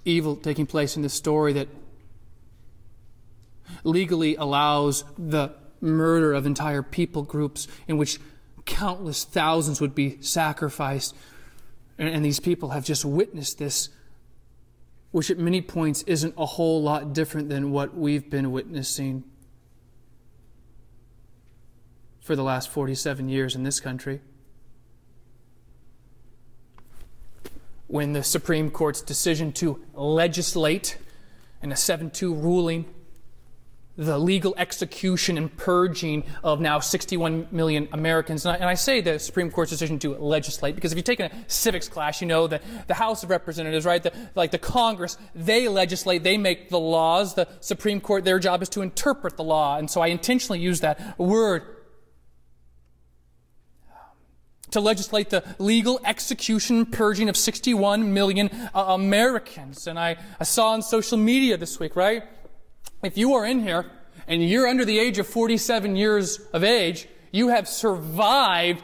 evil 0.06 0.36
taking 0.36 0.68
place 0.68 0.96
in 0.96 1.02
this 1.02 1.16
story 1.16 1.52
that 1.54 1.68
legally 3.84 4.36
allows 4.36 5.04
the 5.18 5.52
murder 5.82 6.32
of 6.34 6.46
entire 6.46 6.84
people 6.84 7.24
groups 7.24 7.68
in 7.88 7.98
which 7.98 8.20
countless 8.66 9.24
thousands 9.24 9.82
would 9.82 9.96
be 9.96 10.22
sacrificed. 10.22 11.16
And, 11.98 12.08
and, 12.08 12.24
these 12.24 12.40
people 12.40 12.70
have 12.70 12.86
just 12.86 13.04
witnessed 13.04 13.58
this, 13.58 13.90
which 15.12 15.32
at 15.32 15.40
many 15.40 15.62
points 15.62 16.04
isn't 16.04 16.36
a 16.38 16.46
whole 16.46 16.84
lot 16.84 17.14
different 17.14 17.50
than 17.50 17.72
what 17.72 17.96
we've 17.96 18.30
been 18.30 18.52
witnessing 18.52 19.24
for 22.22 22.36
the 22.36 22.44
last 22.44 22.70
47 22.70 23.30
years 23.30 23.56
in 23.56 23.64
this 23.64 23.80
country. 23.80 24.22
When 27.96 28.12
the 28.12 28.24
Supreme 28.24 28.70
Court's 28.70 29.02
decision 29.02 29.54
to 29.54 29.82
legislate 29.94 30.98
in 31.62 31.72
a 31.72 31.78
7 31.78 32.12
2 32.12 32.36
ruling 32.36 32.84
the 33.98 34.18
legal 34.18 34.54
execution 34.58 35.38
and 35.38 35.56
purging 35.56 36.26
of 36.44 36.60
now 36.60 36.82
61 36.82 37.48
million 37.52 37.88
Americans. 37.94 38.46
And 38.46 38.54
I, 38.54 38.56
and 38.58 38.66
I, 38.66 38.74
say 38.74 39.00
the 39.00 39.18
Supreme 39.18 39.50
Court's 39.50 39.72
decision 39.72 39.98
to 40.00 40.14
legislate 40.18 40.76
because 40.76 40.92
if 40.92 40.98
you 40.98 41.04
take 41.04 41.22
a 41.22 41.32
civics 41.48 41.88
class, 41.88 42.20
you 42.20 42.28
know 42.28 42.48
that 42.48 42.62
the 42.88 42.94
House 42.96 43.24
of 43.24 43.30
Representatives, 43.30 43.86
right, 43.86 44.04
the, 44.04 44.12
like 44.36 44.52
the 44.52 44.58
Congress, 44.58 45.18
they 45.34 45.70
legislate, 45.70 46.24
they 46.24 46.38
make 46.38 46.68
the 46.68 46.78
laws. 46.78 47.36
The 47.36 47.48
Supreme 47.62 48.02
Court, 48.02 48.26
their 48.26 48.40
job 48.40 48.62
is 48.62 48.68
to 48.70 48.82
interpret 48.82 49.38
the 49.38 49.46
law. 49.46 49.78
And 49.78 49.90
so 49.90 50.02
I 50.02 50.08
intentionally 50.08 50.60
use 50.60 50.82
that 50.82 51.18
word 51.18 51.64
to 54.76 54.82
legislate 54.82 55.30
the 55.30 55.44
legal 55.58 56.02
execution 56.04 56.86
purging 56.86 57.30
of 57.30 57.38
61 57.38 58.14
million 58.14 58.50
uh, 58.74 58.86
Americans. 58.90 59.88
And 59.88 59.98
I, 59.98 60.18
I 60.38 60.44
saw 60.44 60.72
on 60.72 60.82
social 60.82 61.18
media 61.18 61.56
this 61.56 61.80
week, 61.80 61.96
right? 61.96 62.24
If 63.02 63.18
you 63.18 63.36
are 63.36 63.46
in 63.46 63.62
here 63.62 63.90
and 64.28 64.48
you're 64.48 64.68
under 64.68 64.84
the 64.84 65.00
age 65.00 65.18
of 65.18 65.28
47 65.28 65.96
years 65.96 66.40
of 66.52 66.66
age, 66.66 67.08
you 67.32 67.50
have 67.50 67.70
survived 67.70 68.84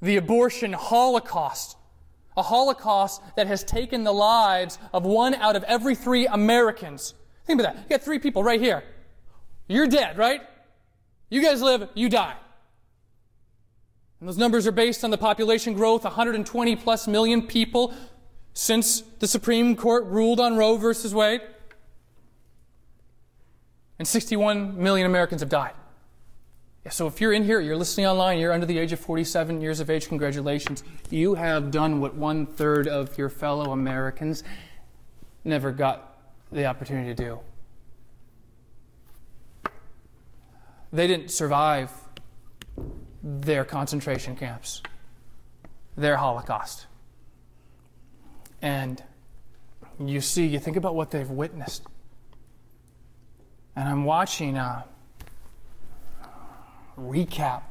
the 0.00 0.16
abortion 0.16 0.72
holocaust. 0.72 1.76
A 2.36 2.42
holocaust 2.42 3.22
that 3.36 3.46
has 3.46 3.62
taken 3.62 4.02
the 4.02 4.12
lives 4.12 4.80
of 4.92 5.04
one 5.04 5.34
out 5.34 5.54
of 5.54 5.62
every 5.64 5.94
three 5.94 6.26
Americans. 6.26 7.14
Think 7.46 7.60
about 7.60 7.76
that. 7.76 7.82
You 7.84 7.88
got 7.88 8.02
three 8.02 8.18
people 8.18 8.42
right 8.42 8.60
here. 8.60 8.82
You're 9.68 9.86
dead, 9.86 10.18
right? 10.18 10.40
You 11.30 11.40
guys 11.40 11.62
live, 11.62 11.88
you 11.94 12.08
die. 12.08 12.34
And 14.22 14.28
those 14.28 14.38
numbers 14.38 14.68
are 14.68 14.72
based 14.72 15.02
on 15.02 15.10
the 15.10 15.18
population 15.18 15.74
growth 15.74 16.04
120 16.04 16.76
plus 16.76 17.08
million 17.08 17.42
people 17.42 17.92
since 18.52 19.00
the 19.18 19.26
Supreme 19.26 19.74
Court 19.74 20.04
ruled 20.04 20.38
on 20.38 20.56
Roe 20.56 20.76
versus 20.76 21.12
Wade. 21.12 21.40
And 23.98 24.06
61 24.06 24.80
million 24.80 25.08
Americans 25.08 25.40
have 25.40 25.48
died. 25.48 25.72
So 26.88 27.08
if 27.08 27.20
you're 27.20 27.32
in 27.32 27.42
here, 27.42 27.58
you're 27.58 27.74
listening 27.74 28.06
online, 28.06 28.38
you're 28.38 28.52
under 28.52 28.64
the 28.64 28.78
age 28.78 28.92
of 28.92 29.00
47 29.00 29.60
years 29.60 29.80
of 29.80 29.90
age, 29.90 30.06
congratulations. 30.06 30.84
You 31.10 31.34
have 31.34 31.72
done 31.72 32.00
what 32.00 32.14
one 32.14 32.46
third 32.46 32.86
of 32.86 33.18
your 33.18 33.28
fellow 33.28 33.72
Americans 33.72 34.44
never 35.42 35.72
got 35.72 36.16
the 36.52 36.66
opportunity 36.66 37.12
to 37.12 37.24
do. 37.24 37.40
They 40.92 41.08
didn't 41.08 41.32
survive 41.32 41.90
their 43.22 43.64
concentration 43.64 44.36
camps, 44.36 44.82
their 45.96 46.16
Holocaust. 46.16 46.86
And 48.60 49.02
you 49.98 50.20
see, 50.20 50.46
you 50.46 50.58
think 50.58 50.76
about 50.76 50.94
what 50.94 51.10
they've 51.10 51.28
witnessed. 51.28 51.86
And 53.76 53.88
I'm 53.88 54.04
watching 54.04 54.56
a 54.56 54.84
recap 56.98 57.62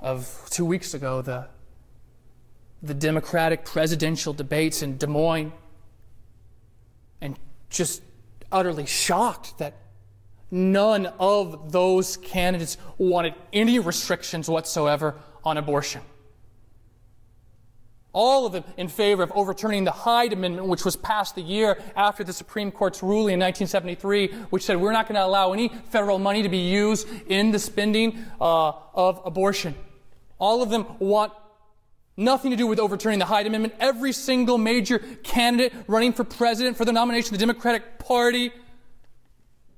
of 0.00 0.46
two 0.50 0.64
weeks 0.64 0.94
ago 0.94 1.22
the, 1.22 1.48
the 2.82 2.94
Democratic 2.94 3.64
presidential 3.64 4.32
debates 4.32 4.82
in 4.82 4.96
Des 4.96 5.06
Moines 5.06 5.52
and 7.20 7.38
just 7.70 8.02
utterly 8.50 8.86
shocked 8.86 9.58
that 9.58 9.74
none 10.52 11.06
of 11.18 11.72
those 11.72 12.18
candidates 12.18 12.76
wanted 12.98 13.34
any 13.52 13.78
restrictions 13.80 14.48
whatsoever 14.48 15.16
on 15.42 15.56
abortion. 15.56 16.02
All 18.12 18.44
of 18.44 18.52
them 18.52 18.64
in 18.76 18.88
favor 18.88 19.22
of 19.22 19.32
overturning 19.32 19.84
the 19.84 19.90
Hyde 19.90 20.34
Amendment, 20.34 20.68
which 20.68 20.84
was 20.84 20.96
passed 20.96 21.34
the 21.34 21.40
year 21.40 21.78
after 21.96 22.22
the 22.22 22.34
Supreme 22.34 22.70
Court's 22.70 23.02
ruling 23.02 23.34
in 23.34 23.40
1973, 23.40 24.28
which 24.50 24.64
said 24.64 24.76
we're 24.76 24.92
not 24.92 25.08
going 25.08 25.16
to 25.16 25.24
allow 25.24 25.54
any 25.54 25.70
federal 25.90 26.18
money 26.18 26.42
to 26.42 26.50
be 26.50 26.58
used 26.58 27.08
in 27.28 27.50
the 27.52 27.58
spending 27.58 28.22
uh, 28.38 28.72
of 28.94 29.22
abortion. 29.24 29.74
All 30.38 30.62
of 30.62 30.68
them 30.68 30.84
want 30.98 31.32
nothing 32.14 32.50
to 32.50 32.56
do 32.58 32.66
with 32.66 32.78
overturning 32.78 33.18
the 33.18 33.24
Hyde 33.24 33.46
Amendment. 33.46 33.74
Every 33.80 34.12
single 34.12 34.58
major 34.58 34.98
candidate 35.22 35.72
running 35.86 36.12
for 36.12 36.24
president 36.24 36.76
for 36.76 36.84
the 36.84 36.92
nomination 36.92 37.34
of 37.34 37.40
the 37.40 37.46
Democratic 37.46 37.98
Party 37.98 38.52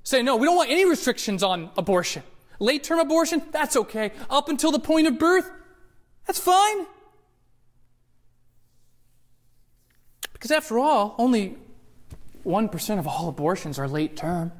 say, 0.04 0.22
no, 0.22 0.36
we 0.36 0.46
don't 0.46 0.56
want 0.56 0.70
any 0.70 0.84
restrictions 0.84 1.42
on 1.42 1.70
abortion. 1.76 2.22
Late 2.60 2.84
term 2.84 3.00
abortion, 3.00 3.42
that's 3.50 3.74
okay. 3.74 4.12
Up 4.30 4.48
until 4.48 4.70
the 4.70 4.78
point 4.78 5.08
of 5.08 5.18
birth, 5.18 5.50
that's 6.26 6.38
fine. 6.38 6.86
Because 10.32 10.50
after 10.50 10.78
all, 10.78 11.14
only 11.18 11.56
1% 12.44 12.98
of 12.98 13.08
all 13.08 13.28
abortions 13.28 13.78
are 13.78 13.88
late 13.88 14.16
term. 14.16 14.52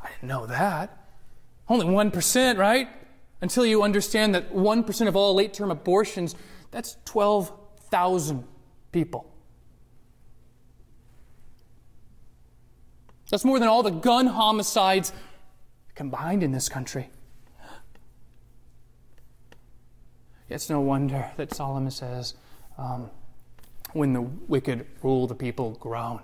I 0.00 0.10
didn't 0.10 0.28
know 0.28 0.46
that. 0.46 1.08
Only 1.68 1.86
1%, 1.86 2.56
right? 2.56 2.88
Until 3.40 3.66
you 3.66 3.82
understand 3.82 4.34
that 4.34 4.54
1% 4.54 5.08
of 5.08 5.16
all 5.16 5.34
late 5.34 5.52
term 5.52 5.70
abortions, 5.70 6.36
that's 6.70 6.96
12,000 7.04 8.44
people. 8.92 9.30
That's 13.30 13.44
more 13.44 13.58
than 13.58 13.68
all 13.68 13.82
the 13.82 13.90
gun 13.90 14.26
homicides 14.26 15.12
combined 15.94 16.42
in 16.42 16.52
this 16.52 16.68
country. 16.68 17.10
It's 20.48 20.70
no 20.70 20.80
wonder 20.80 21.30
that 21.36 21.52
Solomon 21.52 21.90
says, 21.90 22.34
um, 22.78 23.10
when 23.92 24.12
the 24.12 24.22
wicked 24.22 24.86
rule, 25.02 25.26
the 25.26 25.34
people 25.34 25.72
groan. 25.72 26.20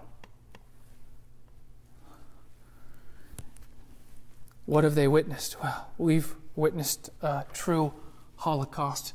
What 4.66 4.84
have 4.84 4.94
they 4.94 5.08
witnessed? 5.08 5.60
Well, 5.60 5.88
we've 5.98 6.36
witnessed 6.54 7.10
a 7.20 7.44
true 7.52 7.92
Holocaust 8.36 9.12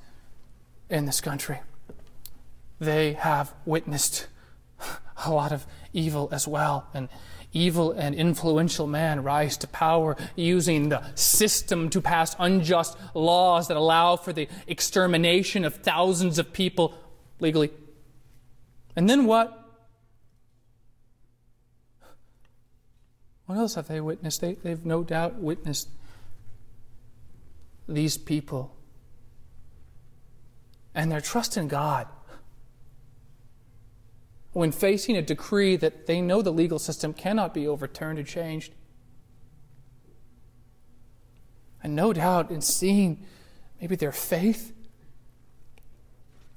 in 0.90 1.06
this 1.06 1.22
country. 1.22 1.60
They 2.80 3.14
have 3.14 3.54
witnessed 3.66 4.28
a 5.26 5.32
lot 5.32 5.54
of 5.54 5.66
evil 5.94 6.28
as 6.34 6.48
well. 6.48 6.88
And 6.94 7.08
evil 7.58 7.92
and 7.92 8.14
influential 8.14 8.88
man 8.88 9.24
rise 9.24 9.58
to 9.58 9.68
power 9.68 10.16
using 10.36 10.90
the 10.90 11.02
system 11.16 11.90
to 11.90 12.02
pass 12.02 12.36
unjust 12.40 12.98
laws 13.14 13.68
that 13.68 13.78
allow 13.78 14.16
for 14.16 14.32
the 14.32 14.48
extermination 14.68 15.66
of 15.66 15.76
thousands 15.76 16.38
of 16.38 16.54
people 16.54 16.94
legally. 17.40 17.72
And 18.96 19.10
then 19.10 19.26
what? 19.26 19.64
What 23.48 23.58
else 23.58 23.76
have 23.76 23.88
they 23.88 24.02
witnessed? 24.02 24.42
They, 24.42 24.54
they've 24.54 24.86
no 24.86 25.04
doubt 25.04 25.36
witnessed 25.36 25.90
these 27.88 28.18
people 28.18 28.76
and 30.94 31.12
their 31.12 31.22
trust 31.22 31.56
in 31.56 31.68
God 31.68 32.08
when 34.58 34.72
facing 34.72 35.16
a 35.16 35.22
decree 35.22 35.76
that 35.76 36.08
they 36.08 36.20
know 36.20 36.42
the 36.42 36.52
legal 36.52 36.80
system 36.80 37.14
cannot 37.14 37.54
be 37.54 37.68
overturned 37.68 38.18
or 38.18 38.24
changed. 38.24 38.74
And 41.84 41.96
no 41.96 42.12
doubt 42.12 42.50
in 42.50 42.62
seeing 42.62 43.24
maybe 43.80 43.96
their 43.96 44.12
faith, 44.12 44.74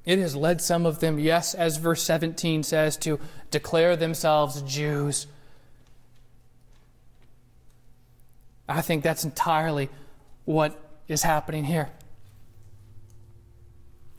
it 0.06 0.18
has 0.18 0.34
led 0.34 0.62
some 0.62 0.86
of 0.86 1.00
them, 1.00 1.18
yes, 1.18 1.52
as 1.52 1.76
verse 1.76 2.02
17 2.02 2.62
says, 2.62 2.96
to 2.96 3.20
declare 3.50 3.96
themselves 3.96 4.62
Jews. 4.62 5.26
I 8.66 8.80
think 8.80 9.04
that's 9.04 9.24
entirely 9.24 9.90
what 10.46 10.74
is 11.06 11.22
happening 11.22 11.64
here 11.64 11.90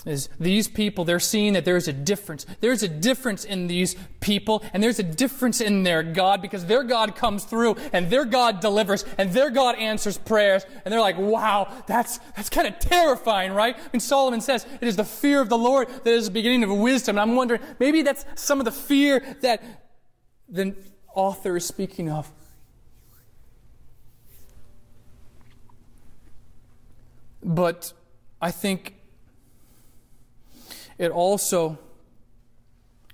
is 0.06 0.30
these 0.40 0.68
people, 0.68 1.06
they're 1.06 1.20
seeing 1.20 1.54
that 1.54 1.64
there's 1.64 1.88
a 1.88 1.94
difference. 1.94 2.46
There's 2.60 2.82
a 2.82 2.88
difference 2.88 3.46
in 3.46 3.68
these 3.68 3.96
people, 4.20 4.64
and 4.74 4.82
there's 4.82 4.98
a 5.00 5.04
difference 5.04 5.62
in 5.62 5.84
their 5.84 6.02
God 6.02 6.42
because 6.42 6.66
their 6.66 6.84
God 6.84 7.16
comes 7.16 7.44
through 7.44 7.76
and 7.94 8.10
their 8.10 8.26
God 8.26 8.62
delivers 8.62 9.06
and 9.18 9.32
their 9.32 9.52
God 9.52 9.76
answers 9.76 10.18
prayers. 10.18 10.66
And 10.84 10.92
they're 10.92 11.00
like, 11.00 11.18
wow, 11.18 11.72
that's, 11.88 12.18
that's 12.36 12.50
kind 12.50 12.68
of 12.68 12.80
terrifying, 12.80 13.54
right? 13.54 13.78
And 13.94 14.02
Solomon 14.02 14.42
says, 14.42 14.66
it 14.80 14.88
is 14.88 14.96
the 14.96 15.06
fear 15.06 15.40
of 15.40 15.50
the 15.50 15.58
Lord 15.58 15.88
that 15.88 16.08
is 16.08 16.26
the 16.26 16.32
beginning 16.32 16.64
of 16.64 16.72
wisdom. 16.72 17.18
And 17.18 17.22
I'm 17.22 17.36
wondering, 17.36 17.62
maybe 17.80 18.02
that's 18.02 18.26
some 18.36 18.60
of 18.60 18.66
the 18.66 18.72
fear 18.72 19.38
that 19.42 19.64
the 20.50 20.76
author 21.14 21.58
is 21.58 21.66
speaking 21.66 22.10
of. 22.10 22.32
But 27.44 27.94
I 28.42 28.52
think 28.52 28.96
it 31.02 31.10
also 31.10 31.80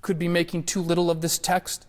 could 0.01 0.19
be 0.19 0.27
making 0.27 0.63
too 0.63 0.81
little 0.81 1.09
of 1.09 1.21
this 1.21 1.39
text. 1.39 1.87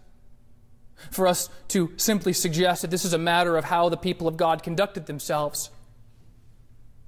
For 1.11 1.27
us 1.27 1.51
to 1.69 1.93
simply 1.97 2.33
suggest 2.33 2.83
that 2.83 2.91
this 2.91 3.05
is 3.05 3.13
a 3.13 3.19
matter 3.19 3.57
of 3.57 3.65
how 3.65 3.89
the 3.89 3.97
people 3.97 4.29
of 4.29 4.37
God 4.37 4.63
conducted 4.63 5.07
themselves. 5.07 5.71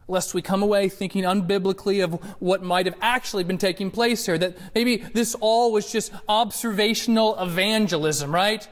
Lest 0.09 0.35
we 0.35 0.43
come 0.43 0.63
away 0.63 0.89
thinking 0.89 1.23
unbiblically 1.23 2.03
of 2.03 2.15
what 2.41 2.65
might 2.65 2.87
have 2.87 2.97
actually 3.01 3.45
been 3.45 3.59
taking 3.59 3.93
place 3.93 4.27
here. 4.27 4.37
That 4.37 4.59
maybe 4.75 4.97
this 4.97 5.37
all 5.37 5.71
was 5.73 5.91
just 5.91 6.13
observational 6.29 7.39
evangelism, 7.39 8.35
right? 8.35 8.67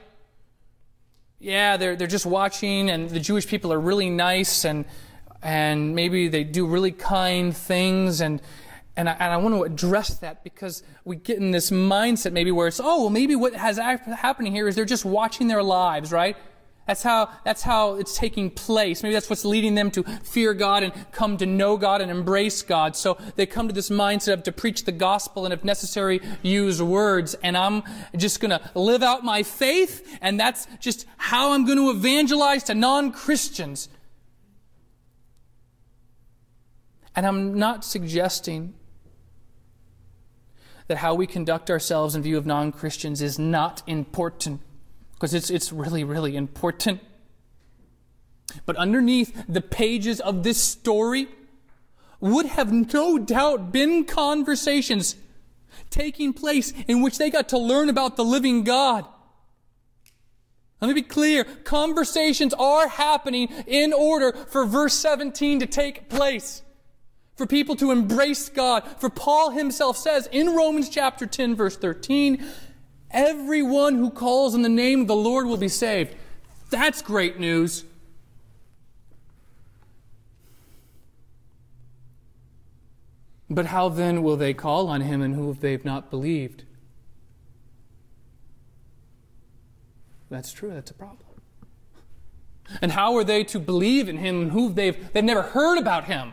Yeah, 1.38 1.76
they're, 1.76 1.94
they're 1.94 2.08
just 2.08 2.26
watching 2.26 2.90
and 2.90 3.08
the 3.08 3.20
Jewish 3.20 3.46
people 3.46 3.72
are 3.72 3.80
really 3.80 4.10
nice 4.10 4.64
and, 4.64 4.84
and 5.44 5.94
maybe 5.94 6.26
they 6.26 6.42
do 6.42 6.66
really 6.66 6.90
kind 6.90 7.56
things 7.56 8.20
and, 8.20 8.42
and 8.98 9.08
I, 9.08 9.12
and 9.12 9.32
I, 9.32 9.36
want 9.36 9.54
to 9.54 9.62
address 9.62 10.18
that 10.18 10.42
because 10.42 10.82
we 11.04 11.14
get 11.14 11.38
in 11.38 11.52
this 11.52 11.70
mindset 11.70 12.32
maybe 12.32 12.50
where 12.50 12.66
it's, 12.66 12.80
oh, 12.80 13.02
well, 13.02 13.10
maybe 13.10 13.36
what 13.36 13.54
has 13.54 13.78
happening 13.78 14.52
here 14.52 14.66
is 14.66 14.74
they're 14.74 14.84
just 14.84 15.04
watching 15.04 15.46
their 15.46 15.62
lives, 15.62 16.10
right? 16.10 16.36
That's 16.84 17.04
how, 17.04 17.30
that's 17.44 17.62
how 17.62 17.94
it's 17.94 18.18
taking 18.18 18.50
place. 18.50 19.04
Maybe 19.04 19.12
that's 19.12 19.30
what's 19.30 19.44
leading 19.44 19.76
them 19.76 19.92
to 19.92 20.02
fear 20.02 20.52
God 20.52 20.82
and 20.82 20.92
come 21.12 21.36
to 21.36 21.46
know 21.46 21.76
God 21.76 22.00
and 22.00 22.10
embrace 22.10 22.62
God. 22.62 22.96
So 22.96 23.18
they 23.36 23.46
come 23.46 23.68
to 23.68 23.74
this 23.74 23.88
mindset 23.88 24.32
of 24.32 24.42
to 24.44 24.52
preach 24.52 24.84
the 24.84 24.90
gospel 24.90 25.44
and 25.44 25.54
if 25.54 25.62
necessary, 25.62 26.20
use 26.42 26.82
words. 26.82 27.34
And 27.44 27.56
I'm 27.56 27.84
just 28.16 28.40
going 28.40 28.50
to 28.50 28.60
live 28.74 29.04
out 29.04 29.22
my 29.22 29.44
faith 29.44 30.18
and 30.20 30.40
that's 30.40 30.66
just 30.80 31.06
how 31.18 31.52
I'm 31.52 31.66
going 31.66 31.78
to 31.78 31.90
evangelize 31.90 32.64
to 32.64 32.74
non-Christians. 32.74 33.90
And 37.14 37.24
I'm 37.24 37.56
not 37.56 37.84
suggesting 37.84 38.74
that 40.88 40.98
how 40.98 41.14
we 41.14 41.26
conduct 41.26 41.70
ourselves 41.70 42.14
in 42.14 42.22
view 42.22 42.36
of 42.36 42.46
non 42.46 42.72
Christians 42.72 43.22
is 43.22 43.38
not 43.38 43.82
important, 43.86 44.60
because 45.14 45.34
it's, 45.34 45.50
it's 45.50 45.72
really, 45.72 46.02
really 46.02 46.36
important. 46.36 47.00
But 48.66 48.76
underneath 48.76 49.44
the 49.48 49.60
pages 49.60 50.20
of 50.20 50.42
this 50.42 50.60
story 50.60 51.28
would 52.20 52.46
have 52.46 52.72
no 52.72 53.18
doubt 53.18 53.70
been 53.70 54.04
conversations 54.04 55.14
taking 55.90 56.32
place 56.32 56.72
in 56.88 57.02
which 57.02 57.18
they 57.18 57.30
got 57.30 57.50
to 57.50 57.58
learn 57.58 57.88
about 57.88 58.16
the 58.16 58.24
living 58.24 58.64
God. 58.64 59.06
Let 60.80 60.88
me 60.88 60.94
be 60.94 61.02
clear. 61.02 61.44
Conversations 61.44 62.54
are 62.54 62.88
happening 62.88 63.48
in 63.66 63.92
order 63.92 64.32
for 64.32 64.64
verse 64.64 64.94
17 64.94 65.60
to 65.60 65.66
take 65.66 66.08
place. 66.08 66.62
For 67.38 67.46
people 67.46 67.76
to 67.76 67.92
embrace 67.92 68.48
God. 68.48 68.82
For 68.98 69.08
Paul 69.08 69.50
himself 69.50 69.96
says 69.96 70.28
in 70.32 70.56
Romans 70.56 70.88
chapter 70.88 71.24
10 71.24 71.54
verse 71.54 71.76
13, 71.76 72.44
everyone 73.12 73.94
who 73.94 74.10
calls 74.10 74.56
on 74.56 74.62
the 74.62 74.68
name 74.68 75.02
of 75.02 75.06
the 75.06 75.14
Lord 75.14 75.46
will 75.46 75.56
be 75.56 75.68
saved. 75.68 76.16
That's 76.70 77.00
great 77.00 77.38
news. 77.38 77.84
But 83.48 83.66
how 83.66 83.88
then 83.88 84.24
will 84.24 84.36
they 84.36 84.52
call 84.52 84.88
on 84.88 85.02
him 85.02 85.22
in 85.22 85.34
whom 85.34 85.56
they've 85.60 85.84
not 85.84 86.10
believed? 86.10 86.64
That's 90.28 90.52
true, 90.52 90.70
that's 90.70 90.90
a 90.90 90.94
problem. 90.94 91.24
And 92.82 92.90
how 92.90 93.16
are 93.16 93.24
they 93.24 93.44
to 93.44 93.60
believe 93.60 94.08
in 94.08 94.18
him 94.18 94.50
who 94.50 94.72
they've, 94.72 95.12
they've 95.12 95.24
never 95.24 95.42
heard 95.42 95.78
about 95.78 96.06
him? 96.06 96.32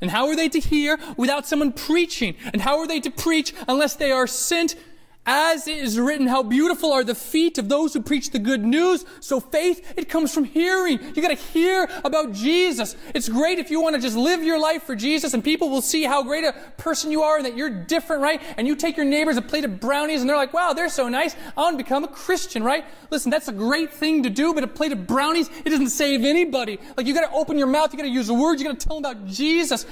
And 0.00 0.10
how 0.10 0.28
are 0.28 0.36
they 0.36 0.48
to 0.48 0.60
hear 0.60 0.98
without 1.16 1.46
someone 1.46 1.72
preaching? 1.72 2.36
And 2.52 2.62
how 2.62 2.78
are 2.78 2.86
they 2.86 3.00
to 3.00 3.10
preach 3.10 3.54
unless 3.66 3.94
they 3.94 4.12
are 4.12 4.26
sent 4.26 4.76
as 5.28 5.68
it 5.68 5.76
is 5.76 6.00
written, 6.00 6.26
how 6.26 6.42
beautiful 6.42 6.90
are 6.90 7.04
the 7.04 7.14
feet 7.14 7.58
of 7.58 7.68
those 7.68 7.92
who 7.92 8.00
preach 8.00 8.30
the 8.30 8.38
good 8.38 8.64
news. 8.64 9.04
So 9.20 9.40
faith, 9.40 9.92
it 9.94 10.08
comes 10.08 10.32
from 10.32 10.44
hearing. 10.44 10.98
You 11.14 11.20
gotta 11.20 11.34
hear 11.34 11.86
about 12.02 12.32
Jesus. 12.32 12.96
It's 13.14 13.28
great 13.28 13.58
if 13.58 13.70
you 13.70 13.78
want 13.78 13.94
to 13.94 14.00
just 14.00 14.16
live 14.16 14.42
your 14.42 14.58
life 14.58 14.84
for 14.84 14.96
Jesus 14.96 15.34
and 15.34 15.44
people 15.44 15.68
will 15.68 15.82
see 15.82 16.04
how 16.04 16.22
great 16.22 16.44
a 16.44 16.54
person 16.78 17.12
you 17.12 17.20
are 17.22 17.36
and 17.36 17.44
that 17.44 17.58
you're 17.58 17.68
different, 17.68 18.22
right? 18.22 18.40
And 18.56 18.66
you 18.66 18.74
take 18.74 18.96
your 18.96 19.04
neighbors 19.04 19.36
a 19.36 19.42
plate 19.42 19.66
of 19.66 19.80
brownies 19.80 20.22
and 20.22 20.30
they're 20.30 20.36
like, 20.36 20.54
wow, 20.54 20.72
they're 20.72 20.88
so 20.88 21.10
nice. 21.10 21.36
I 21.58 21.60
want 21.60 21.78
to 21.78 21.84
become 21.84 22.04
a 22.04 22.08
Christian, 22.08 22.62
right? 22.62 22.86
Listen, 23.10 23.30
that's 23.30 23.48
a 23.48 23.52
great 23.52 23.92
thing 23.92 24.22
to 24.22 24.30
do, 24.30 24.54
but 24.54 24.64
a 24.64 24.66
plate 24.66 24.92
of 24.92 25.06
brownies, 25.06 25.50
it 25.62 25.68
doesn't 25.68 25.90
save 25.90 26.24
anybody. 26.24 26.80
Like 26.96 27.06
you 27.06 27.12
gotta 27.12 27.30
open 27.34 27.58
your 27.58 27.66
mouth, 27.66 27.92
you 27.92 27.98
gotta 27.98 28.08
use 28.08 28.28
the 28.28 28.34
words, 28.34 28.62
you 28.62 28.66
gotta 28.66 28.80
tell 28.80 28.98
them 28.98 29.12
about 29.12 29.26
Jesus. 29.26 29.84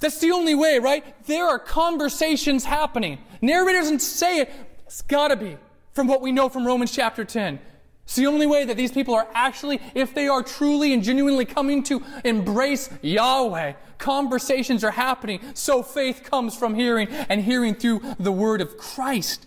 That's 0.00 0.18
the 0.18 0.32
only 0.32 0.54
way, 0.54 0.78
right? 0.78 1.04
There 1.26 1.46
are 1.46 1.58
conversations 1.58 2.64
happening. 2.64 3.18
Narrator 3.42 3.78
doesn't 3.78 4.00
say 4.00 4.40
it. 4.40 4.52
It's 4.86 5.02
gotta 5.02 5.36
be 5.36 5.56
from 5.92 6.06
what 6.08 6.22
we 6.22 6.32
know 6.32 6.48
from 6.48 6.66
Romans 6.66 6.90
chapter 6.90 7.24
10. 7.24 7.60
It's 8.04 8.16
the 8.16 8.26
only 8.26 8.46
way 8.46 8.64
that 8.64 8.76
these 8.76 8.90
people 8.90 9.14
are 9.14 9.28
actually, 9.34 9.80
if 9.94 10.14
they 10.14 10.26
are 10.26 10.42
truly 10.42 10.92
and 10.92 11.02
genuinely 11.04 11.44
coming 11.44 11.82
to 11.84 12.02
embrace 12.24 12.88
Yahweh, 13.02 13.74
conversations 13.98 14.82
are 14.82 14.90
happening. 14.90 15.40
So 15.54 15.82
faith 15.82 16.22
comes 16.24 16.56
from 16.56 16.74
hearing 16.74 17.06
and 17.08 17.42
hearing 17.42 17.74
through 17.74 18.00
the 18.18 18.32
word 18.32 18.60
of 18.62 18.76
Christ. 18.78 19.46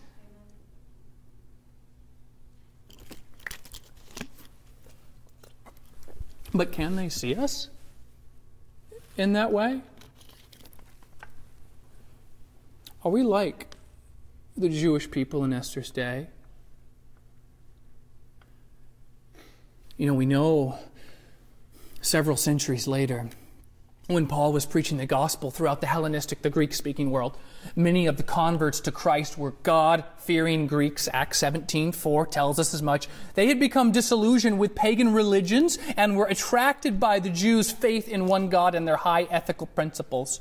But 6.54 6.72
can 6.72 6.96
they 6.96 7.10
see 7.10 7.36
us 7.36 7.70
in 9.18 9.34
that 9.34 9.52
way? 9.52 9.82
Are 13.06 13.12
we 13.12 13.22
like 13.22 13.68
the 14.56 14.70
Jewish 14.70 15.12
people 15.12 15.44
in 15.44 15.52
Esther's 15.52 15.92
day? 15.92 16.28
You 19.98 20.08
know, 20.08 20.14
we 20.14 20.26
know 20.26 20.80
several 22.02 22.38
centuries 22.38 22.88
later, 22.88 23.30
when 24.08 24.28
Paul 24.28 24.54
was 24.54 24.66
preaching 24.66 24.98
the 24.98 25.06
gospel 25.06 25.52
throughout 25.52 25.82
the 25.82 25.88
Hellenistic, 25.88 26.42
the 26.42 26.50
Greek 26.50 26.74
speaking 26.74 27.12
world, 27.12 27.38
many 27.76 28.06
of 28.06 28.16
the 28.16 28.24
converts 28.24 28.80
to 28.82 28.92
Christ 28.92 29.38
were 29.38 29.52
God 29.64 30.06
fearing 30.18 30.68
Greeks. 30.68 31.10
Acts 31.12 31.40
17 31.40 31.92
4 31.92 32.28
tells 32.28 32.58
us 32.58 32.74
as 32.74 32.82
much. 32.82 33.10
They 33.36 33.48
had 33.48 33.60
become 33.60 33.92
disillusioned 33.92 34.60
with 34.60 34.76
pagan 34.76 35.14
religions 35.14 35.78
and 35.98 36.16
were 36.16 36.26
attracted 36.26 37.00
by 37.02 37.20
the 37.20 37.30
Jews' 37.30 37.72
faith 37.72 38.08
in 38.08 38.28
one 38.28 38.48
God 38.48 38.76
and 38.76 38.88
their 38.88 38.98
high 38.98 39.24
ethical 39.24 39.68
principles. 39.68 40.40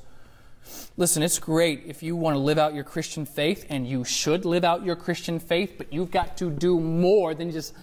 Listen, 0.96 1.22
it's 1.22 1.38
great 1.38 1.84
if 1.86 2.02
you 2.02 2.16
want 2.16 2.34
to 2.34 2.38
live 2.38 2.58
out 2.58 2.74
your 2.74 2.84
Christian 2.84 3.24
faith, 3.24 3.66
and 3.68 3.86
you 3.86 4.04
should 4.04 4.44
live 4.44 4.64
out 4.64 4.84
your 4.84 4.96
Christian 4.96 5.38
faith, 5.38 5.74
but 5.78 5.92
you've 5.92 6.10
got 6.10 6.36
to 6.38 6.50
do 6.50 6.78
more 6.78 7.34
than 7.34 7.50
just 7.50 7.74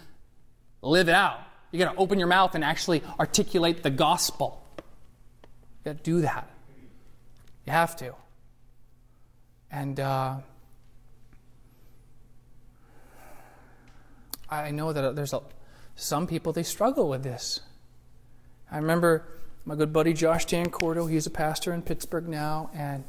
live 0.81 1.09
it 1.09 1.15
out. 1.15 1.39
You 1.71 1.79
got 1.79 1.93
to 1.93 1.99
open 1.99 2.19
your 2.19 2.27
mouth 2.27 2.55
and 2.55 2.63
actually 2.63 3.03
articulate 3.19 3.83
the 3.83 3.89
gospel. 3.89 4.63
You 4.77 5.93
got 5.93 5.97
to 5.97 6.03
do 6.03 6.21
that. 6.21 6.49
You 7.65 7.73
have 7.73 7.95
to. 7.97 8.13
And 9.71 9.99
uh, 9.99 10.37
I 14.49 14.71
know 14.71 14.93
that 14.93 15.15
there's 15.15 15.33
a, 15.33 15.41
some 15.95 16.25
people 16.25 16.53
they 16.53 16.63
struggle 16.63 17.09
with 17.09 17.23
this. 17.23 17.59
I 18.71 18.77
remember 18.77 19.27
my 19.69 19.75
good 19.75 19.93
buddy 19.93 20.13
Josh 20.13 20.47
Tancordo, 20.47 21.07
he's 21.07 21.27
a 21.27 21.29
pastor 21.29 21.73
in 21.73 21.83
Pittsburgh 21.83 22.27
now, 22.27 22.71
and 22.73 23.03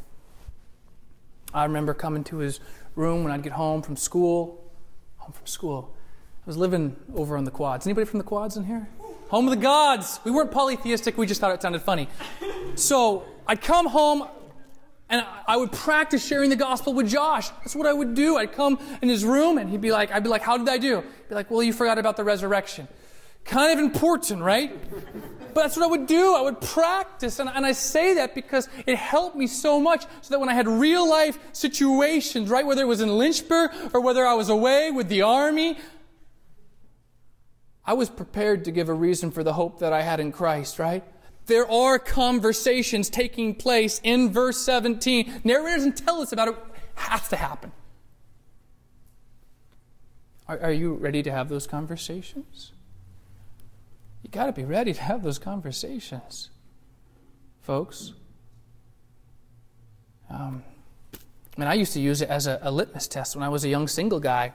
I 1.55 1.65
remember 1.65 1.95
coming 1.95 2.23
to 2.25 2.37
his 2.37 2.61
room 2.95 3.25
when 3.25 3.33
I'd 3.33 3.43
get 3.43 3.53
home 3.53 3.81
from 3.81 3.97
school. 3.97 4.71
Home 5.17 5.33
from 5.33 5.47
school. 5.47 5.97
I 6.45 6.45
was 6.45 6.59
living 6.59 6.97
over 7.17 7.39
on 7.39 7.45
the 7.45 7.51
quads. 7.51 7.87
Anybody 7.87 8.05
from 8.05 8.19
the 8.19 8.25
quads 8.25 8.59
in 8.59 8.65
here? 8.65 8.87
Home 9.31 9.49
of 9.49 9.53
the 9.53 9.63
gods. 9.63 10.21
We 10.23 10.33
weren't 10.33 10.51
polytheistic, 10.51 11.17
we 11.17 11.25
just 11.25 11.41
thought 11.41 11.55
it 11.55 11.63
sounded 11.63 11.81
funny. 11.81 12.11
So 12.75 13.25
I'd 13.47 13.63
come 13.63 13.87
home 13.87 14.29
and 15.09 15.25
I 15.49 15.57
would 15.57 15.73
practice 15.73 16.27
sharing 16.27 16.51
the 16.51 16.57
gospel 16.57 16.93
with 16.93 17.09
Josh. 17.09 17.49
That's 17.49 17.75
what 17.75 17.87
I 17.87 17.95
would 17.95 18.15
do. 18.15 18.37
I'd 18.37 18.53
come 18.53 18.79
in 19.01 19.09
his 19.09 19.25
room 19.25 19.57
and 19.57 19.71
he'd 19.71 19.81
be 19.81 19.93
like, 19.93 20.13
I'd 20.13 20.25
be 20.25 20.29
like, 20.29 20.43
how 20.43 20.59
did 20.59 20.69
I 20.69 20.77
do? 20.77 20.97
He'd 20.97 21.29
be 21.31 21.35
like, 21.35 21.51
well, 21.51 21.63
you 21.63 21.73
forgot 21.73 21.97
about 21.97 22.19
the 22.19 22.25
resurrection. 22.25 22.87
Kind 23.47 23.73
of 23.73 23.83
important, 23.83 24.43
right? 24.43 24.77
But 25.55 25.63
that's 25.63 25.77
what 25.77 25.85
I 25.85 25.89
would 25.89 26.07
do. 26.07 26.35
I 26.35 26.41
would 26.41 26.61
practice. 26.61 27.39
And, 27.39 27.49
and 27.49 27.65
I 27.65 27.73
say 27.73 28.15
that 28.15 28.35
because 28.35 28.69
it 28.87 28.97
helped 28.97 29.37
me 29.37 29.47
so 29.47 29.81
much 29.81 30.03
so 30.21 30.31
that 30.31 30.41
when 30.41 30.49
I 30.49 30.55
had 30.55 30.69
real 30.69 31.09
life 31.09 31.39
situations, 31.53 32.49
right, 32.51 32.65
whether 32.65 32.83
it 32.83 32.89
was 32.89 33.01
in 33.01 33.17
Lynchburg 33.17 33.71
or 33.93 34.01
whether 34.01 34.27
I 34.27 34.35
was 34.35 34.49
away 34.49 34.91
with 34.91 35.09
the 35.09 35.23
army, 35.23 35.79
I 37.85 37.95
was 37.95 38.09
prepared 38.09 38.65
to 38.67 38.71
give 38.71 38.89
a 38.89 38.95
reason 38.95 39.31
for 39.31 39.43
the 39.43 39.55
hope 39.55 39.81
that 39.81 39.93
I 39.93 40.03
had 40.03 40.21
in 40.21 40.33
Christ, 40.33 40.79
right? 40.79 41.03
There 41.47 41.69
are 41.69 41.99
conversations 41.99 43.11
taking 43.11 43.55
place 43.55 44.01
in 44.05 44.33
verse 44.33 44.59
17. 44.59 45.41
Narrator 45.43 45.77
doesn't 45.77 45.97
tell 45.97 46.21
us 46.21 46.33
about 46.33 46.49
it. 46.49 46.55
it 46.55 46.83
has 46.95 47.29
to 47.29 47.37
happen. 47.37 47.73
Are, 50.47 50.61
are 50.61 50.73
you 50.73 50.95
ready 50.95 51.23
to 51.23 51.33
have 51.33 51.49
those 51.49 51.67
conversations? 51.67 52.73
You 54.31 54.35
got 54.35 54.47
to 54.47 54.53
be 54.53 54.65
ready 54.65 54.95
to 54.95 55.03
have 55.03 55.25
those 55.25 55.41
conversations, 55.41 56.51
folks. 57.63 58.13
Um, 60.31 60.63
I 61.13 61.61
mean, 61.61 61.67
I 61.67 61.75
used 61.75 61.95
to 61.95 62.01
use 62.01 62.23
it 62.23 62.29
as 62.29 62.47
a, 62.47 62.61
a 62.63 62.71
litmus 62.71 63.09
test 63.09 63.35
when 63.35 63.43
I 63.43 63.49
was 63.49 63.65
a 63.65 63.69
young 63.69 63.89
single 63.89 64.21
guy. 64.21 64.53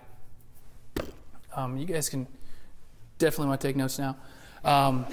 Um, 1.53 1.75
you 1.75 1.85
guys 1.85 2.07
can 2.07 2.25
definitely 3.17 3.47
want 3.47 3.59
to 3.59 3.67
take 3.67 3.75
notes 3.75 3.99
now. 3.99 4.15
Um, 4.63 5.07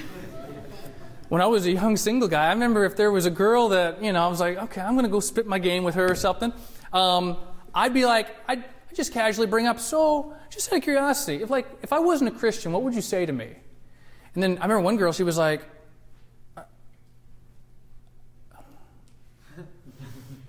when 1.29 1.42
I 1.42 1.46
was 1.46 1.66
a 1.66 1.72
young 1.72 1.96
single 1.96 2.29
guy, 2.29 2.46
I 2.46 2.53
remember 2.53 2.85
if 2.85 2.94
there 2.94 3.11
was 3.11 3.27
a 3.27 3.31
girl 3.31 3.70
that, 3.70 4.01
you 4.01 4.12
know, 4.12 4.25
I 4.25 4.29
was 4.29 4.38
like, 4.38 4.59
okay, 4.59 4.81
I'm 4.81 4.92
going 4.92 5.07
to 5.07 5.11
go 5.11 5.18
spit 5.18 5.44
my 5.44 5.59
game 5.59 5.83
with 5.83 5.96
her 5.96 6.09
or 6.09 6.14
something. 6.14 6.53
Um, 6.92 7.37
I'd 7.75 7.94
be 7.94 8.07
like, 8.07 8.29
I'd, 8.46 8.61
I'd 8.61 8.94
just 8.94 9.12
casually 9.12 9.48
bring 9.48 9.66
up, 9.66 9.81
so, 9.81 10.37
just 10.51 10.72
out 10.72 10.77
of 10.77 10.85
curiosity, 10.85 11.42
if 11.42 11.51
like, 11.51 11.66
if 11.83 11.92
I 11.92 11.98
wasn't 11.98 12.33
a 12.33 12.38
Christian, 12.38 12.70
what 12.70 12.85
would 12.85 12.94
you 12.94 13.03
say 13.03 13.27
to 13.27 13.33
me? 13.33 13.57
And 14.35 14.42
then 14.42 14.59
I 14.59 14.62
remember 14.62 14.81
one 14.81 14.97
girl, 14.97 15.12
she 15.12 15.23
was 15.25 15.37
like, 15.37 15.62
I 16.57 16.64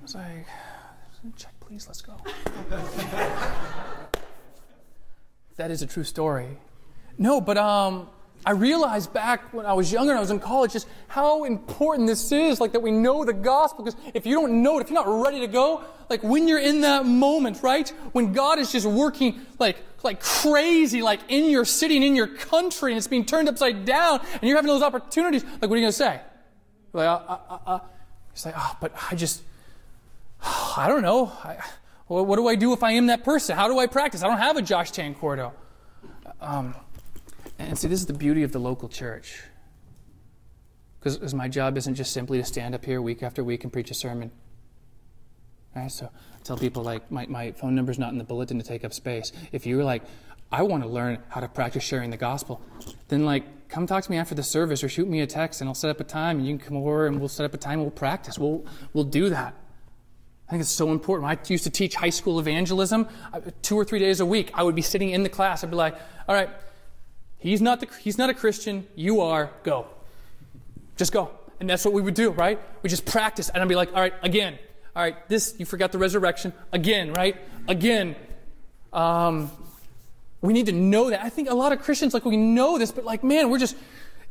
was 0.01 0.15
like, 0.15 0.45
check, 1.35 1.53
please, 1.59 1.85
let's 1.87 2.01
go. 2.01 2.15
that 5.57 5.71
is 5.71 5.81
a 5.81 5.87
true 5.87 6.03
story. 6.03 6.57
No, 7.17 7.41
but 7.41 7.57
um, 7.57 8.09
I 8.45 8.51
realized 8.51 9.13
back 9.13 9.53
when 9.53 9.65
I 9.65 9.73
was 9.73 9.91
younger 9.91 10.11
and 10.11 10.17
I 10.17 10.21
was 10.21 10.31
in 10.31 10.39
college 10.39 10.73
just 10.73 10.87
how 11.07 11.45
important 11.45 12.07
this 12.07 12.31
is, 12.31 12.59
like 12.59 12.73
that 12.73 12.81
we 12.81 12.91
know 12.91 13.23
the 13.23 13.33
gospel. 13.33 13.85
Because 13.85 13.99
if 14.13 14.25
you 14.25 14.35
don't 14.35 14.61
know 14.61 14.79
it, 14.79 14.81
if 14.81 14.89
you're 14.89 15.03
not 15.03 15.23
ready 15.23 15.39
to 15.39 15.47
go, 15.47 15.83
like 16.09 16.23
when 16.23 16.47
you're 16.47 16.59
in 16.59 16.81
that 16.81 17.05
moment, 17.05 17.63
right? 17.63 17.87
When 18.11 18.33
God 18.33 18.59
is 18.59 18.71
just 18.71 18.85
working 18.85 19.41
like 19.59 19.77
like 20.03 20.19
crazy, 20.19 21.01
like 21.01 21.21
in 21.29 21.49
your 21.49 21.65
city 21.65 21.95
and 21.95 22.03
in 22.03 22.15
your 22.15 22.27
country, 22.27 22.91
and 22.91 22.97
it's 22.97 23.07
being 23.07 23.25
turned 23.25 23.47
upside 23.47 23.85
down, 23.85 24.19
and 24.33 24.43
you're 24.43 24.57
having 24.57 24.67
those 24.67 24.81
opportunities. 24.81 25.43
Like, 25.43 25.61
what 25.61 25.71
are 25.71 25.77
you 25.77 25.83
going 25.83 25.91
to 25.91 25.93
say? 25.93 26.19
Like, 26.91 27.07
uh, 27.07 27.21
uh, 27.27 27.37
uh, 27.49 27.57
uh. 27.65 27.79
He's 28.33 28.45
like, 28.45 28.55
oh, 28.57 28.77
but 28.81 28.93
I 29.09 29.15
just, 29.15 29.41
I 30.41 30.87
don't 30.89 31.03
know. 31.03 31.27
I, 31.43 31.57
what 32.07 32.35
do 32.35 32.47
I 32.47 32.55
do 32.55 32.73
if 32.73 32.83
I 32.83 32.91
am 32.91 33.07
that 33.07 33.23
person? 33.23 33.55
How 33.55 33.67
do 33.67 33.79
I 33.79 33.87
practice? 33.87 34.23
I 34.23 34.27
don't 34.27 34.39
have 34.39 34.57
a 34.57 34.61
Josh 34.61 34.91
Tancordo. 34.91 35.53
Um, 36.41 36.75
and 37.59 37.77
see, 37.77 37.87
this 37.87 37.99
is 37.99 38.05
the 38.05 38.13
beauty 38.13 38.43
of 38.43 38.51
the 38.51 38.59
local 38.59 38.89
church. 38.89 39.43
Because 40.99 41.33
my 41.33 41.47
job 41.47 41.77
isn't 41.77 41.95
just 41.95 42.13
simply 42.13 42.37
to 42.37 42.45
stand 42.45 42.73
up 42.73 42.85
here 42.85 43.01
week 43.01 43.23
after 43.23 43.43
week 43.43 43.63
and 43.63 43.73
preach 43.73 43.91
a 43.91 43.93
sermon. 43.93 44.31
Right? 45.75 45.91
So 45.91 46.05
I 46.05 46.39
tell 46.43 46.57
people 46.57 46.83
like 46.83 47.11
my, 47.11 47.25
my 47.25 47.51
phone 47.51 47.75
number's 47.75 47.99
not 47.99 48.11
in 48.11 48.17
the 48.17 48.23
bulletin 48.23 48.57
to 48.59 48.65
take 48.65 48.85
up 48.85 48.93
space. 48.93 49.31
If 49.51 49.65
you're 49.65 49.83
like, 49.83 50.03
I 50.51 50.61
want 50.61 50.83
to 50.83 50.89
learn 50.89 51.17
how 51.29 51.41
to 51.41 51.47
practice 51.47 51.83
sharing 51.83 52.09
the 52.09 52.17
gospel, 52.17 52.61
then 53.07 53.25
like 53.25 53.69
come 53.69 53.87
talk 53.87 54.03
to 54.03 54.11
me 54.11 54.17
after 54.17 54.35
the 54.35 54.43
service 54.43 54.83
or 54.83 54.89
shoot 54.89 55.07
me 55.07 55.21
a 55.21 55.27
text 55.27 55.61
and 55.61 55.67
I'll 55.67 55.73
set 55.73 55.89
up 55.89 55.99
a 55.99 56.03
time 56.03 56.37
and 56.37 56.47
you 56.47 56.57
can 56.57 56.67
come 56.67 56.77
over 56.77 57.07
and 57.07 57.19
we'll 57.19 57.27
set 57.27 57.43
up 57.43 57.53
a 57.55 57.57
time 57.57 57.73
and 57.73 57.81
we'll 57.81 57.91
practice. 57.91 58.37
We'll 58.37 58.63
we'll 58.93 59.03
do 59.03 59.29
that. 59.29 59.55
I 60.47 60.51
think 60.51 60.61
it's 60.61 60.71
so 60.71 60.91
important. 60.91 61.27
When 61.27 61.35
I 61.35 61.39
used 61.47 61.63
to 61.63 61.71
teach 61.71 61.95
high 61.95 62.11
school 62.11 62.39
evangelism, 62.39 63.07
uh, 63.33 63.41
two 63.63 63.75
or 63.75 63.83
three 63.83 63.97
days 63.97 64.19
a 64.19 64.25
week, 64.25 64.51
I 64.53 64.61
would 64.61 64.75
be 64.75 64.83
sitting 64.83 65.09
in 65.09 65.23
the 65.23 65.29
class. 65.29 65.63
I'd 65.63 65.71
be 65.71 65.75
like, 65.75 65.95
all 66.27 66.35
right, 66.35 66.49
he's 67.43 67.61
not, 67.61 67.79
the, 67.79 67.87
he's 67.99 68.17
not 68.17 68.29
a 68.29 68.33
Christian. 68.33 68.87
You 68.95 69.21
are. 69.21 69.51
Go. 69.63 69.87
Just 70.97 71.11
go. 71.11 71.31
And 71.59 71.69
that's 71.69 71.85
what 71.85 71.93
we 71.93 72.01
would 72.01 72.15
do, 72.15 72.31
right? 72.31 72.59
We 72.81 72.89
just 72.89 73.05
practice. 73.05 73.49
And 73.49 73.61
I'd 73.61 73.69
be 73.69 73.75
like, 73.75 73.89
all 73.93 74.01
right, 74.01 74.13
again. 74.23 74.57
All 74.95 75.01
right, 75.01 75.27
this, 75.27 75.55
you 75.57 75.65
forgot 75.65 75.91
the 75.91 75.97
resurrection. 75.97 76.53
Again, 76.71 77.13
right? 77.13 77.37
Again. 77.67 78.15
Um, 78.91 79.51
we 80.41 80.53
need 80.53 80.65
to 80.67 80.71
know 80.71 81.09
that. 81.09 81.23
I 81.23 81.29
think 81.29 81.49
a 81.49 81.53
lot 81.53 81.71
of 81.71 81.81
Christians, 81.81 82.13
like, 82.13 82.25
we 82.25 82.37
know 82.37 82.77
this, 82.77 82.91
but 82.91 83.05
like, 83.05 83.23
man, 83.23 83.49
we're 83.49 83.59
just, 83.59 83.75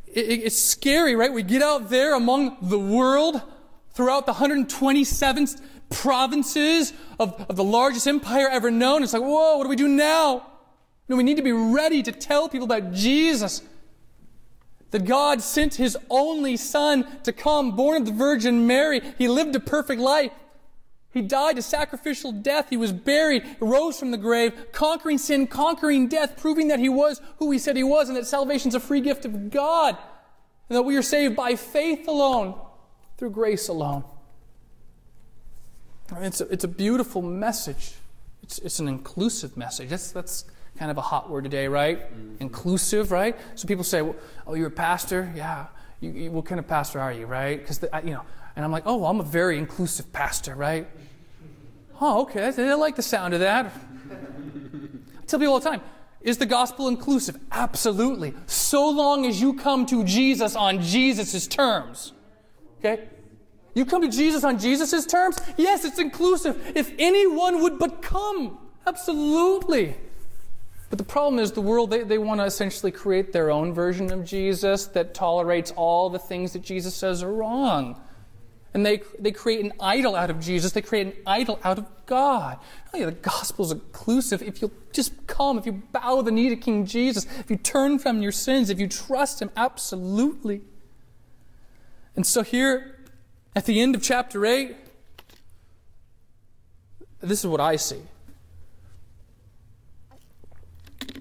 it, 0.07 0.19
it's 0.19 0.57
scary, 0.57 1.15
right? 1.15 1.33
We 1.33 1.43
get 1.43 1.61
out 1.61 1.89
there 1.89 2.15
among 2.15 2.57
the 2.61 2.79
world 2.79 3.41
throughout 3.93 4.25
the 4.25 4.31
127 4.33 5.47
provinces 5.89 6.93
of, 7.19 7.33
of 7.49 7.55
the 7.55 7.63
largest 7.63 8.07
empire 8.07 8.47
ever 8.49 8.71
known. 8.71 9.03
It's 9.03 9.13
like, 9.13 9.21
whoa, 9.21 9.57
what 9.57 9.63
do 9.63 9.69
we 9.69 9.75
do 9.75 9.87
now? 9.87 10.45
No, 11.07 11.15
we 11.15 11.23
need 11.23 11.37
to 11.37 11.43
be 11.43 11.51
ready 11.51 12.01
to 12.03 12.11
tell 12.11 12.47
people 12.49 12.65
about 12.65 12.93
Jesus. 12.93 13.61
That 14.91 15.05
God 15.05 15.41
sent 15.41 15.75
His 15.75 15.97
only 16.09 16.55
Son 16.55 17.05
to 17.23 17.33
come, 17.33 17.75
born 17.75 18.01
of 18.01 18.05
the 18.05 18.13
Virgin 18.13 18.67
Mary. 18.67 19.01
He 19.17 19.27
lived 19.27 19.55
a 19.55 19.59
perfect 19.59 19.99
life. 19.99 20.31
He 21.11 21.21
died 21.21 21.57
a 21.57 21.61
sacrificial 21.61 22.31
death. 22.31 22.69
He 22.69 22.77
was 22.77 22.91
buried, 22.91 23.43
rose 23.59 23.99
from 23.99 24.11
the 24.11 24.17
grave, 24.17 24.71
conquering 24.71 25.17
sin, 25.17 25.47
conquering 25.47 26.07
death, 26.07 26.37
proving 26.37 26.69
that 26.69 26.79
He 26.79 26.89
was 26.89 27.21
who 27.37 27.51
He 27.51 27.59
said 27.59 27.75
He 27.75 27.83
was, 27.83 28.07
and 28.07 28.17
that 28.17 28.27
salvation 28.27 28.69
is 28.69 28.75
a 28.75 28.79
free 28.79 29.01
gift 29.01 29.25
of 29.25 29.49
God. 29.49 29.97
And 30.69 30.77
that 30.77 30.83
we 30.83 30.95
are 30.95 31.03
saved 31.03 31.35
by 31.35 31.55
faith 31.55 32.07
alone, 32.07 32.59
through 33.17 33.31
grace 33.31 33.67
alone. 33.67 34.03
It's 36.17 36.41
a, 36.41 36.47
it's 36.47 36.63
a 36.63 36.67
beautiful 36.67 37.21
message. 37.21 37.93
It's, 38.43 38.59
it's 38.59 38.79
an 38.79 38.87
inclusive 38.87 39.55
message. 39.57 39.89
That's, 39.89 40.11
that's 40.11 40.45
kind 40.83 40.91
of 40.91 40.97
a 40.97 41.01
hot 41.01 41.29
word 41.29 41.45
today, 41.45 41.69
right? 41.69 41.97
Mm-hmm. 41.97 42.41
Inclusive, 42.41 43.13
right? 43.13 43.37
So 43.55 43.69
people 43.69 43.85
say, 43.85 44.01
well, 44.01 44.17
"Oh, 44.45 44.53
you're 44.53 44.67
a 44.67 44.79
pastor? 44.89 45.31
Yeah. 45.33 45.67
You, 46.01 46.11
you, 46.11 46.29
what 46.29 46.43
kind 46.43 46.59
of 46.59 46.67
pastor 46.67 46.99
are 46.99 47.13
you, 47.13 47.25
right?" 47.25 47.57
Because 47.57 47.81
you 48.03 48.11
know, 48.11 48.23
and 48.57 48.65
I'm 48.65 48.71
like, 48.73 48.83
"Oh, 48.85 48.97
well, 48.97 49.09
I'm 49.09 49.21
a 49.21 49.23
very 49.23 49.57
inclusive 49.57 50.11
pastor, 50.11 50.55
right?" 50.55 50.85
Oh, 52.01 52.23
okay. 52.23 52.47
I 52.47 52.73
like 52.73 52.97
the 52.97 53.01
sound 53.01 53.33
of 53.33 53.39
that. 53.39 53.67
I 53.67 55.25
tell 55.25 55.39
people 55.39 55.53
all 55.53 55.61
the 55.61 55.69
time, 55.69 55.79
is 56.19 56.37
the 56.37 56.45
gospel 56.45 56.89
inclusive? 56.89 57.37
Absolutely. 57.49 58.33
So 58.45 58.89
long 58.89 59.25
as 59.25 59.39
you 59.39 59.53
come 59.53 59.85
to 59.85 60.03
Jesus 60.03 60.53
on 60.53 60.81
Jesus' 60.81 61.47
terms. 61.47 62.11
Okay? 62.79 63.07
You 63.73 63.85
come 63.85 64.01
to 64.01 64.09
Jesus 64.09 64.43
on 64.43 64.59
Jesus' 64.59 65.05
terms? 65.05 65.37
Yes, 65.55 65.85
it's 65.85 65.99
inclusive. 65.99 66.73
If 66.75 66.91
anyone 66.99 67.61
would 67.61 67.79
but 67.79 68.01
come. 68.01 68.57
Absolutely. 68.85 69.95
But 70.93 70.99
the 70.99 71.05
problem 71.05 71.39
is 71.39 71.53
the 71.53 71.59
world, 71.59 71.89
they, 71.89 72.03
they 72.03 72.19
want 72.19 72.39
to 72.39 72.45
essentially 72.45 72.91
create 72.91 73.33
their 73.33 73.49
own 73.49 73.73
version 73.73 74.11
of 74.11 74.23
Jesus 74.23 74.85
that 74.85 75.15
tolerates 75.15 75.71
all 75.71 76.11
the 76.11 76.19
things 76.19 76.53
that 76.53 76.61
Jesus 76.61 76.93
says 76.93 77.23
are 77.23 77.33
wrong. 77.33 77.99
And 78.75 78.85
they, 78.85 79.01
they 79.17 79.31
create 79.31 79.65
an 79.65 79.73
idol 79.79 80.15
out 80.15 80.29
of 80.29 80.39
Jesus. 80.39 80.71
They 80.71 80.83
create 80.83 81.07
an 81.07 81.13
idol 81.25 81.59
out 81.63 81.79
of 81.79 81.87
God. 82.05 82.59
Oh, 82.93 82.99
yeah, 82.99 83.05
the 83.05 83.11
gospel's 83.11 83.71
inclusive. 83.71 84.43
If 84.43 84.61
you'll 84.61 84.71
just 84.91 85.25
come, 85.25 85.57
if 85.57 85.65
you 85.65 85.81
bow 85.91 86.21
the 86.21 86.29
knee 86.29 86.49
to 86.49 86.55
King 86.55 86.85
Jesus, 86.85 87.25
if 87.39 87.49
you 87.49 87.57
turn 87.57 87.97
from 87.97 88.21
your 88.21 88.31
sins, 88.31 88.69
if 88.69 88.79
you 88.79 88.87
trust 88.87 89.41
Him, 89.41 89.49
absolutely. 89.57 90.61
And 92.15 92.23
so 92.23 92.43
here, 92.43 92.99
at 93.55 93.65
the 93.65 93.81
end 93.81 93.95
of 93.95 94.03
chapter 94.03 94.45
8, 94.45 94.75
this 97.19 97.39
is 97.39 97.47
what 97.47 97.61
I 97.61 97.77
see. 97.77 98.03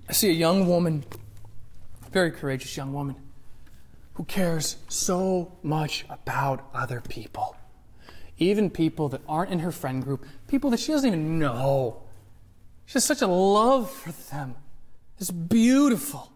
I 0.09 0.13
see 0.13 0.29
a 0.31 0.33
young 0.33 0.67
woman, 0.67 1.05
very 2.11 2.31
courageous 2.31 2.77
young 2.77 2.93
woman, 2.93 3.17
who 4.15 4.25
cares 4.25 4.77
so 4.89 5.53
much 5.63 6.05
about 6.11 6.69
other 6.75 7.01
people. 7.01 7.57
Even 8.39 8.71
people 8.71 9.09
that 9.11 9.21
aren't 9.29 9.51
in 9.51 9.61
her 9.61 9.73
friend 9.73 10.03
group, 10.03 10.25
people 10.49 10.71
that 10.71 10.81
she 10.81 10.93
doesn't 10.93 11.09
even 11.09 11.39
know. 11.39 12.03
She 12.87 12.95
has 12.95 13.05
such 13.05 13.23
a 13.23 13.27
love 13.27 13.91
for 13.91 14.13
them. 14.31 14.57
It's 15.19 15.31
beautiful. 15.31 16.33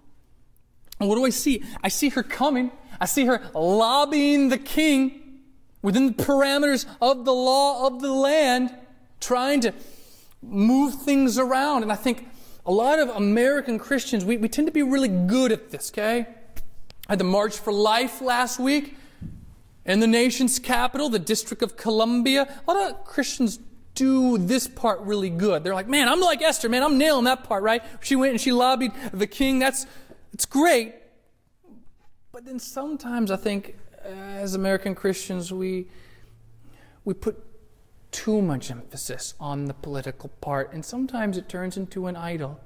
And 1.01 1.09
what 1.09 1.17
do 1.17 1.25
I 1.25 1.31
see? 1.31 1.63
I 1.83 1.89
see 1.89 2.09
her 2.11 2.23
coming. 2.23 2.71
I 3.01 3.07
see 3.07 3.27
her 3.27 3.43
lobbying 3.55 4.49
the 4.49 4.59
king 4.59 5.43
within 5.83 6.07
the 6.07 6.23
parameters 6.25 6.87
of 7.03 7.25
the 7.25 7.35
law 7.35 7.87
of 7.87 8.01
the 8.01 8.13
land, 8.13 8.75
trying 9.21 9.61
to 9.61 9.75
move 10.43 11.03
things 11.03 11.39
around. 11.39 11.83
And 11.83 11.93
I 11.93 11.97
think 11.97 12.27
a 12.67 12.73
lot 12.73 12.99
of 12.99 13.09
American 13.11 13.79
Christians, 13.79 14.25
we, 14.25 14.37
we 14.37 14.49
tend 14.49 14.67
to 14.67 14.73
be 14.73 14.83
really 14.83 15.09
good 15.09 15.53
at 15.53 15.71
this, 15.71 15.91
okay? 15.91 16.27
I 17.09 17.13
had 17.13 17.21
the 17.21 17.25
March 17.25 17.57
for 17.59 17.73
Life 17.73 18.21
last 18.21 18.59
week 18.59 18.97
in 19.85 20.01
the 20.01 20.07
nation's 20.09 20.59
capital, 20.59 21.09
the 21.09 21.21
District 21.21 21.63
of 21.63 21.77
Columbia. 21.77 22.53
A 22.67 22.73
lot 22.73 22.91
of 22.91 23.05
Christians 23.05 23.61
do 23.95 24.37
this 24.37 24.67
part 24.67 25.01
really 25.01 25.31
good. 25.31 25.63
They're 25.63 25.75
like, 25.75 25.89
man, 25.89 26.09
I'm 26.09 26.21
like 26.21 26.43
Esther, 26.43 26.69
man, 26.69 26.83
I'm 26.83 26.99
nailing 26.99 27.25
that 27.25 27.45
part, 27.45 27.63
right? 27.63 27.83
She 28.03 28.17
went 28.17 28.33
and 28.33 28.41
she 28.41 28.51
lobbied 28.51 28.91
the 29.13 29.29
king. 29.29 29.61
That's, 29.61 29.87
it's 30.33 30.45
great. 30.45 30.95
But 32.33 32.45
then 32.45 32.59
sometimes 32.59 33.31
I 33.31 33.37
think 33.37 33.77
as 34.05 34.55
American 34.55 34.97
Christians, 34.97 35.53
we, 35.53 35.87
we 37.05 37.15
put 37.15 37.43
too 38.17 38.41
much 38.41 38.71
emphasis 38.71 39.35
on 39.39 39.67
the 39.67 39.75
political 39.75 40.31
part, 40.41 40.73
and 40.73 40.83
sometimes 40.83 41.37
it 41.37 41.51
turns 41.51 41.77
into 41.77 42.07
an 42.07 42.17
idol. 42.17 42.59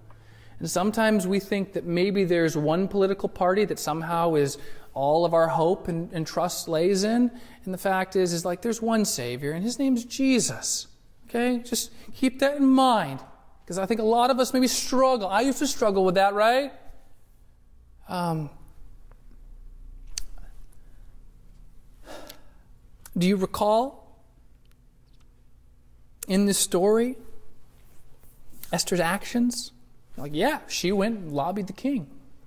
And 0.61 0.71
sometimes 0.71 1.27
we 1.27 1.41
think 1.41 1.73
that 1.73 1.85
maybe 1.85 2.23
there's 2.23 2.57
one 2.57 2.87
political 2.87 3.29
party 3.29 3.65
that 3.65 3.81
somehow 3.81 4.37
is 4.37 4.59
all 4.95 5.25
of 5.25 5.35
our 5.35 5.49
hope 5.49 5.89
and, 5.89 6.13
and 6.13 6.25
trust 6.25 6.69
lays 6.69 7.03
in. 7.03 7.33
And 7.65 7.75
the 7.75 7.79
fact 7.79 8.15
is, 8.15 8.33
is 8.33 8.45
like 8.45 8.63
there's 8.63 8.81
one 8.81 9.05
Savior, 9.05 9.51
and 9.51 9.65
his 9.65 9.79
name's 9.79 10.05
Jesus. 10.05 10.87
Okay? 11.29 11.59
Just 11.59 11.91
keep 12.15 12.39
that 12.39 12.57
in 12.57 12.67
mind. 12.67 13.19
Because 13.65 13.77
I 13.79 13.87
think 13.87 13.99
a 13.99 14.05
lot 14.05 14.31
of 14.31 14.39
us 14.39 14.53
maybe 14.53 14.69
struggle. 14.69 15.27
I 15.27 15.41
used 15.41 15.59
to 15.59 15.67
struggle 15.67 16.05
with 16.05 16.15
that, 16.15 16.35
right? 16.35 16.73
Um, 18.09 18.51
Do 23.17 23.27
you 23.27 23.37
recall 23.37 24.00
in 26.29 26.47
this 26.47 26.59
story 26.59 27.17
Esther's 28.73 29.01
actions? 29.01 29.73
like, 30.17 30.35
yeah, 30.35 30.61
she 30.69 30.93
went 30.93 31.19
and 31.19 31.33
lobbied 31.33 31.67
the 31.67 31.73
king, 31.73 32.07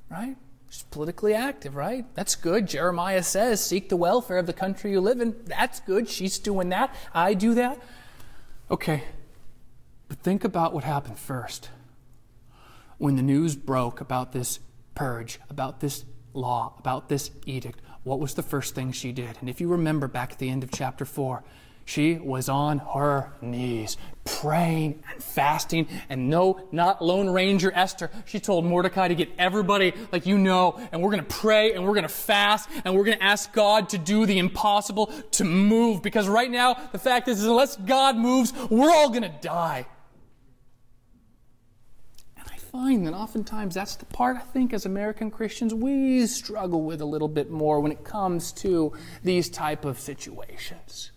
right? 0.10 0.36
She's 0.70 0.84
politically 0.84 1.34
active, 1.34 1.76
right? 1.76 2.06
That's 2.14 2.36
good. 2.36 2.68
Jeremiah 2.68 3.24
says, 3.24 3.64
seek 3.64 3.90
the 3.90 3.98
welfare 3.98 4.38
of 4.38 4.46
the 4.46 4.54
country 4.54 4.92
you 4.92 5.02
live 5.02 5.20
in. 5.22 5.36
That's 5.46 5.80
good. 5.80 6.08
She's 6.08 6.38
doing 6.38 6.70
that. 6.70 6.94
I 7.14 7.34
do 7.34 7.56
that. 7.56 7.80
Okay. 8.70 9.04
But 10.08 10.20
think 10.20 10.44
about 10.44 10.74
what 10.74 10.84
happened 10.84 11.18
first. 11.18 11.70
When 12.98 13.16
the 13.16 13.22
news 13.24 13.56
broke 13.56 14.02
about 14.02 14.34
this 14.34 14.60
purge, 14.94 15.40
about 15.50 15.80
this 15.80 16.06
law, 16.34 16.76
about 16.78 17.10
this 17.10 17.32
edict, 17.46 17.82
what 18.04 18.20
was 18.20 18.34
the 18.36 18.44
first 18.44 18.76
thing 18.76 18.92
she 18.92 19.12
did? 19.12 19.38
And 19.40 19.50
if 19.50 19.60
you 19.60 19.68
remember 19.68 20.08
back 20.08 20.34
at 20.34 20.40
the 20.40 20.50
end 20.50 20.64
of 20.64 20.72
chapter 20.72 21.06
4, 21.06 21.44
she 21.86 22.16
was 22.16 22.48
on 22.50 22.80
her 22.80 23.34
knees, 23.42 23.98
praying 24.24 25.04
and 25.12 25.22
fasting. 25.22 25.88
And 26.10 26.30
no, 26.30 26.68
not 26.72 27.04
Lone 27.04 27.30
Ranger 27.30 27.72
Esther. 27.74 28.10
She 28.26 28.40
told 28.40 28.66
Mordecai 28.66 29.10
to 29.10 29.16
get 29.16 29.30
everybody 29.38 29.94
like 30.12 30.26
you 30.26 30.38
know, 30.38 30.80
and 30.92 31.02
we're 31.02 31.10
to 31.24 31.28
pray 31.28 31.74
and 31.74 31.86
we're 31.86 31.94
to 32.04 32.10
fast 32.10 32.70
and 32.86 32.96
we're 32.96 33.06
to 33.06 33.22
ask 33.22 33.52
God 33.54 33.90
to 33.90 33.98
do 33.98 34.26
the 34.26 34.40
impossible 34.40 35.08
to 35.32 35.44
move. 35.44 36.02
Because 36.02 36.28
right 36.28 36.50
now, 36.50 36.76
the 36.92 37.00
fact 37.00 37.28
is, 37.28 37.44
unless 37.44 37.76
God 37.76 38.16
moves, 38.16 38.54
we're 38.70 38.92
all 38.92 39.10
to 39.24 39.34
die 39.42 39.86
And 42.38 42.48
I 42.50 42.58
find 42.58 43.06
that 43.06 43.14
oftentimes 43.14 43.76
that's 43.76 43.96
the 43.96 44.06
part 44.06 44.38
I 44.38 44.42
think 44.42 44.74
as 44.74 44.86
American 44.86 45.30
Christians 45.30 45.74
we 45.74 46.26
struggle 46.28 46.82
with 46.84 47.02
a 47.02 47.06
little 47.06 47.28
bit 47.28 47.52
more 47.52 47.80
when 47.82 47.92
it 47.92 48.04
comes 48.04 48.52
to 48.54 48.94
these 49.24 49.50
type 49.50 49.86
of 49.86 50.00
situations. 50.00 51.12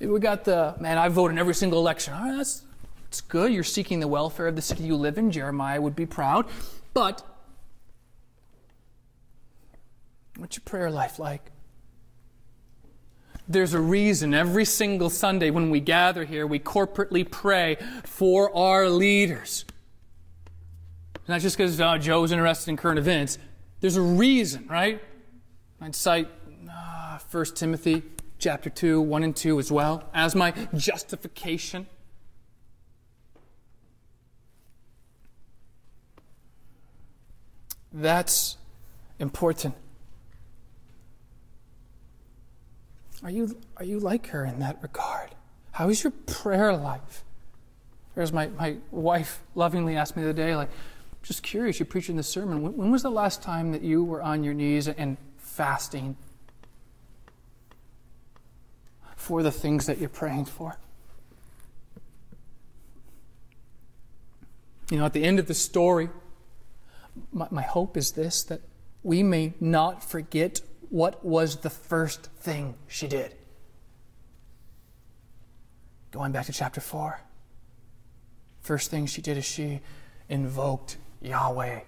We 0.00 0.18
got 0.18 0.44
the 0.44 0.74
man, 0.80 0.96
I 0.96 1.08
vote 1.08 1.30
in 1.30 1.38
every 1.38 1.54
single 1.54 1.78
election. 1.78 2.14
All 2.14 2.22
right, 2.22 2.36
that's, 2.36 2.62
that's 3.04 3.20
good. 3.20 3.52
You're 3.52 3.62
seeking 3.62 4.00
the 4.00 4.08
welfare 4.08 4.46
of 4.46 4.56
the 4.56 4.62
city 4.62 4.84
you 4.84 4.96
live 4.96 5.18
in. 5.18 5.30
Jeremiah 5.30 5.80
would 5.80 5.94
be 5.94 6.06
proud. 6.06 6.46
But 6.94 7.22
what's 10.38 10.56
your 10.56 10.62
prayer 10.64 10.90
life 10.90 11.18
like? 11.18 11.50
There's 13.46 13.74
a 13.74 13.80
reason 13.80 14.32
every 14.32 14.64
single 14.64 15.10
Sunday 15.10 15.50
when 15.50 15.70
we 15.70 15.80
gather 15.80 16.24
here, 16.24 16.46
we 16.46 16.58
corporately 16.58 17.28
pray 17.28 17.76
for 18.04 18.56
our 18.56 18.88
leaders. 18.88 19.66
Not 21.28 21.42
just 21.42 21.58
because 21.58 21.80
uh, 21.80 21.98
Joe's 21.98 22.32
interested 22.32 22.70
in 22.70 22.76
current 22.76 22.98
events. 22.98 23.38
There's 23.80 23.96
a 23.96 24.02
reason, 24.02 24.66
right? 24.68 25.02
I'd 25.80 25.94
cite 25.94 26.28
uh, 26.70 27.18
1 27.30 27.44
Timothy 27.54 28.02
chapter 28.40 28.70
2, 28.70 29.00
1 29.00 29.22
and 29.22 29.36
2 29.36 29.58
as 29.58 29.70
well, 29.70 30.08
as 30.12 30.34
my 30.34 30.52
justification. 30.74 31.86
That's 37.92 38.56
important. 39.18 39.74
Are 43.22 43.30
you, 43.30 43.58
are 43.76 43.84
you 43.84 44.00
like 44.00 44.28
her 44.28 44.44
in 44.44 44.60
that 44.60 44.78
regard? 44.82 45.34
How 45.72 45.90
is 45.90 46.02
your 46.02 46.12
prayer 46.26 46.74
life? 46.74 47.24
There's 48.14 48.32
my, 48.32 48.48
my 48.48 48.76
wife 48.90 49.42
lovingly 49.54 49.96
asked 49.96 50.16
me 50.16 50.22
the 50.22 50.30
other 50.30 50.42
day, 50.42 50.56
like, 50.56 50.70
just 51.22 51.42
curious, 51.42 51.78
you're 51.78 51.86
preaching 51.86 52.16
this 52.16 52.28
sermon. 52.28 52.62
When, 52.62 52.76
when 52.76 52.90
was 52.90 53.02
the 53.02 53.10
last 53.10 53.42
time 53.42 53.72
that 53.72 53.82
you 53.82 54.02
were 54.02 54.22
on 54.22 54.42
your 54.42 54.54
knees 54.54 54.88
and 54.88 55.18
fasting 55.36 56.16
for 59.30 59.44
the 59.44 59.52
things 59.52 59.86
that 59.86 59.98
you're 59.98 60.08
praying 60.08 60.44
for? 60.44 60.76
You 64.90 64.98
know, 64.98 65.04
at 65.04 65.12
the 65.12 65.22
end 65.22 65.38
of 65.38 65.46
the 65.46 65.54
story, 65.54 66.08
my, 67.32 67.46
my 67.52 67.62
hope 67.62 67.96
is 67.96 68.10
this 68.10 68.42
that 68.42 68.60
we 69.04 69.22
may 69.22 69.54
not 69.60 70.02
forget 70.02 70.62
what 70.88 71.24
was 71.24 71.58
the 71.58 71.70
first 71.70 72.24
thing 72.40 72.74
she 72.88 73.06
did. 73.06 73.36
Going 76.10 76.32
back 76.32 76.46
to 76.46 76.52
chapter 76.52 76.80
4. 76.80 77.20
First 78.62 78.90
thing 78.90 79.06
she 79.06 79.22
did 79.22 79.38
is 79.38 79.44
she 79.44 79.78
invoked 80.28 80.96
Yahweh. 81.22 81.82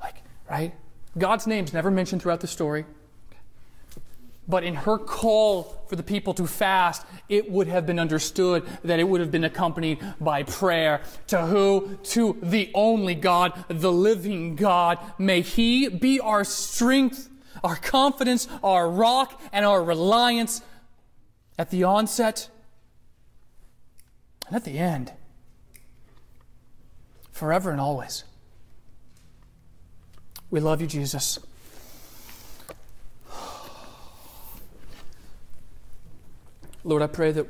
Like, 0.00 0.22
right? 0.50 0.72
God's 1.18 1.46
name's 1.46 1.74
never 1.74 1.90
mentioned 1.90 2.22
throughout 2.22 2.40
the 2.40 2.46
story. 2.46 2.86
But 4.48 4.62
in 4.62 4.74
her 4.74 4.98
call 4.98 5.84
for 5.88 5.96
the 5.96 6.02
people 6.02 6.32
to 6.34 6.46
fast, 6.46 7.04
it 7.28 7.50
would 7.50 7.66
have 7.66 7.84
been 7.84 7.98
understood 7.98 8.64
that 8.84 9.00
it 9.00 9.04
would 9.04 9.20
have 9.20 9.30
been 9.30 9.44
accompanied 9.44 9.98
by 10.20 10.44
prayer. 10.44 11.02
To 11.28 11.46
who? 11.46 11.98
To 12.04 12.38
the 12.42 12.70
only 12.74 13.14
God, 13.14 13.64
the 13.68 13.90
living 13.90 14.54
God. 14.54 14.98
May 15.18 15.40
He 15.40 15.88
be 15.88 16.20
our 16.20 16.44
strength, 16.44 17.28
our 17.64 17.76
confidence, 17.76 18.46
our 18.62 18.88
rock, 18.88 19.40
and 19.52 19.66
our 19.66 19.82
reliance 19.82 20.62
at 21.58 21.70
the 21.70 21.84
onset 21.84 22.48
and 24.46 24.54
at 24.54 24.64
the 24.64 24.78
end, 24.78 25.12
forever 27.32 27.72
and 27.72 27.80
always. 27.80 28.22
We 30.50 30.60
love 30.60 30.80
you, 30.80 30.86
Jesus. 30.86 31.40
Lord, 36.86 37.02
I 37.02 37.08
pray 37.08 37.32
that 37.32 37.46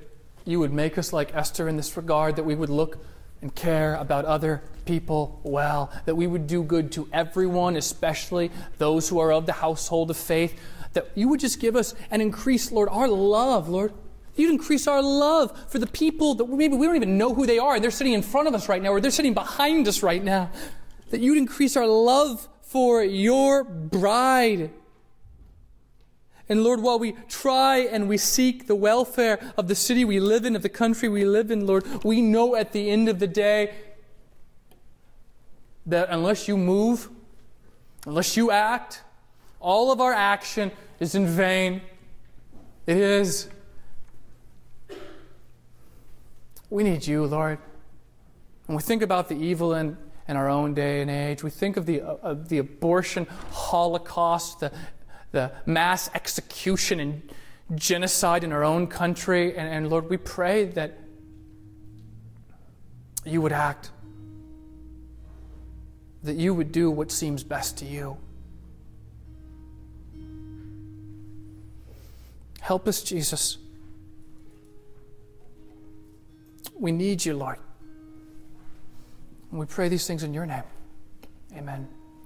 you 0.46 0.58
would 0.60 0.72
make 0.72 0.96
us 0.96 1.12
like 1.12 1.34
Esther 1.34 1.68
in 1.68 1.76
this 1.76 1.94
regard, 1.94 2.36
that 2.36 2.44
we 2.44 2.54
would 2.54 2.70
look 2.70 2.98
and 3.42 3.54
care 3.54 3.94
about 3.96 4.24
other 4.24 4.62
people 4.86 5.40
well, 5.42 5.92
that 6.06 6.14
we 6.14 6.26
would 6.26 6.46
do 6.46 6.62
good 6.62 6.90
to 6.92 7.06
everyone, 7.12 7.76
especially 7.76 8.50
those 8.78 9.10
who 9.10 9.18
are 9.18 9.30
of 9.30 9.44
the 9.44 9.52
household 9.52 10.10
of 10.10 10.16
faith, 10.16 10.58
that 10.94 11.10
you 11.14 11.28
would 11.28 11.40
just 11.40 11.60
give 11.60 11.76
us 11.76 11.94
and 12.10 12.22
increase, 12.22 12.72
Lord, 12.72 12.88
our 12.90 13.08
love, 13.08 13.68
Lord. 13.68 13.92
You'd 14.36 14.52
increase 14.52 14.86
our 14.86 15.02
love 15.02 15.70
for 15.70 15.78
the 15.78 15.86
people 15.86 16.34
that 16.36 16.48
maybe 16.48 16.74
we 16.74 16.86
don't 16.86 16.96
even 16.96 17.18
know 17.18 17.34
who 17.34 17.44
they 17.44 17.58
are, 17.58 17.74
and 17.74 17.84
they're 17.84 17.90
sitting 17.90 18.14
in 18.14 18.22
front 18.22 18.48
of 18.48 18.54
us 18.54 18.70
right 18.70 18.82
now, 18.82 18.90
or 18.90 19.02
they're 19.02 19.10
sitting 19.10 19.34
behind 19.34 19.86
us 19.86 20.02
right 20.02 20.24
now. 20.24 20.50
That 21.10 21.20
you'd 21.20 21.36
increase 21.36 21.76
our 21.76 21.86
love 21.86 22.48
for 22.62 23.04
your 23.04 23.64
bride. 23.64 24.70
And 26.48 26.62
Lord, 26.62 26.80
while 26.80 26.98
we 26.98 27.12
try 27.28 27.78
and 27.78 28.08
we 28.08 28.16
seek 28.18 28.68
the 28.68 28.76
welfare 28.76 29.38
of 29.56 29.66
the 29.66 29.74
city 29.74 30.04
we 30.04 30.20
live 30.20 30.44
in, 30.44 30.54
of 30.54 30.62
the 30.62 30.68
country 30.68 31.08
we 31.08 31.24
live 31.24 31.50
in, 31.50 31.66
Lord, 31.66 31.84
we 32.04 32.22
know 32.22 32.54
at 32.54 32.72
the 32.72 32.88
end 32.88 33.08
of 33.08 33.18
the 33.18 33.26
day 33.26 33.74
that 35.86 36.08
unless 36.10 36.46
you 36.46 36.56
move, 36.56 37.08
unless 38.06 38.36
you 38.36 38.50
act, 38.50 39.02
all 39.60 39.90
of 39.90 40.00
our 40.00 40.12
action 40.12 40.70
is 41.00 41.14
in 41.14 41.26
vain. 41.26 41.82
It 42.86 42.96
is. 42.96 43.48
We 46.70 46.84
need 46.84 47.06
you, 47.06 47.26
Lord. 47.26 47.58
When 48.66 48.76
we 48.76 48.82
think 48.82 49.02
about 49.02 49.28
the 49.28 49.36
evil 49.36 49.74
in, 49.74 49.96
in 50.28 50.36
our 50.36 50.48
own 50.48 50.74
day 50.74 51.00
and 51.00 51.10
age, 51.10 51.42
we 51.42 51.50
think 51.50 51.76
of 51.76 51.86
the, 51.86 52.02
uh, 52.02 52.34
the 52.34 52.58
abortion 52.58 53.26
holocaust, 53.50 54.60
the 54.60 54.72
the 55.32 55.52
mass 55.66 56.10
execution 56.14 57.00
and 57.00 57.30
genocide 57.74 58.44
in 58.44 58.52
our 58.52 58.64
own 58.64 58.86
country. 58.86 59.56
And, 59.56 59.68
and 59.68 59.90
Lord, 59.90 60.08
we 60.08 60.16
pray 60.16 60.64
that 60.66 60.98
you 63.24 63.42
would 63.42 63.52
act, 63.52 63.90
that 66.22 66.36
you 66.36 66.54
would 66.54 66.72
do 66.72 66.90
what 66.90 67.10
seems 67.10 67.42
best 67.42 67.76
to 67.78 67.84
you. 67.84 68.16
Help 72.60 72.88
us, 72.88 73.02
Jesus. 73.02 73.58
We 76.78 76.92
need 76.92 77.24
you, 77.24 77.36
Lord. 77.36 77.58
And 79.50 79.60
we 79.60 79.66
pray 79.66 79.88
these 79.88 80.06
things 80.06 80.22
in 80.22 80.34
your 80.34 80.46
name. 80.46 80.64
Amen. 81.56 81.95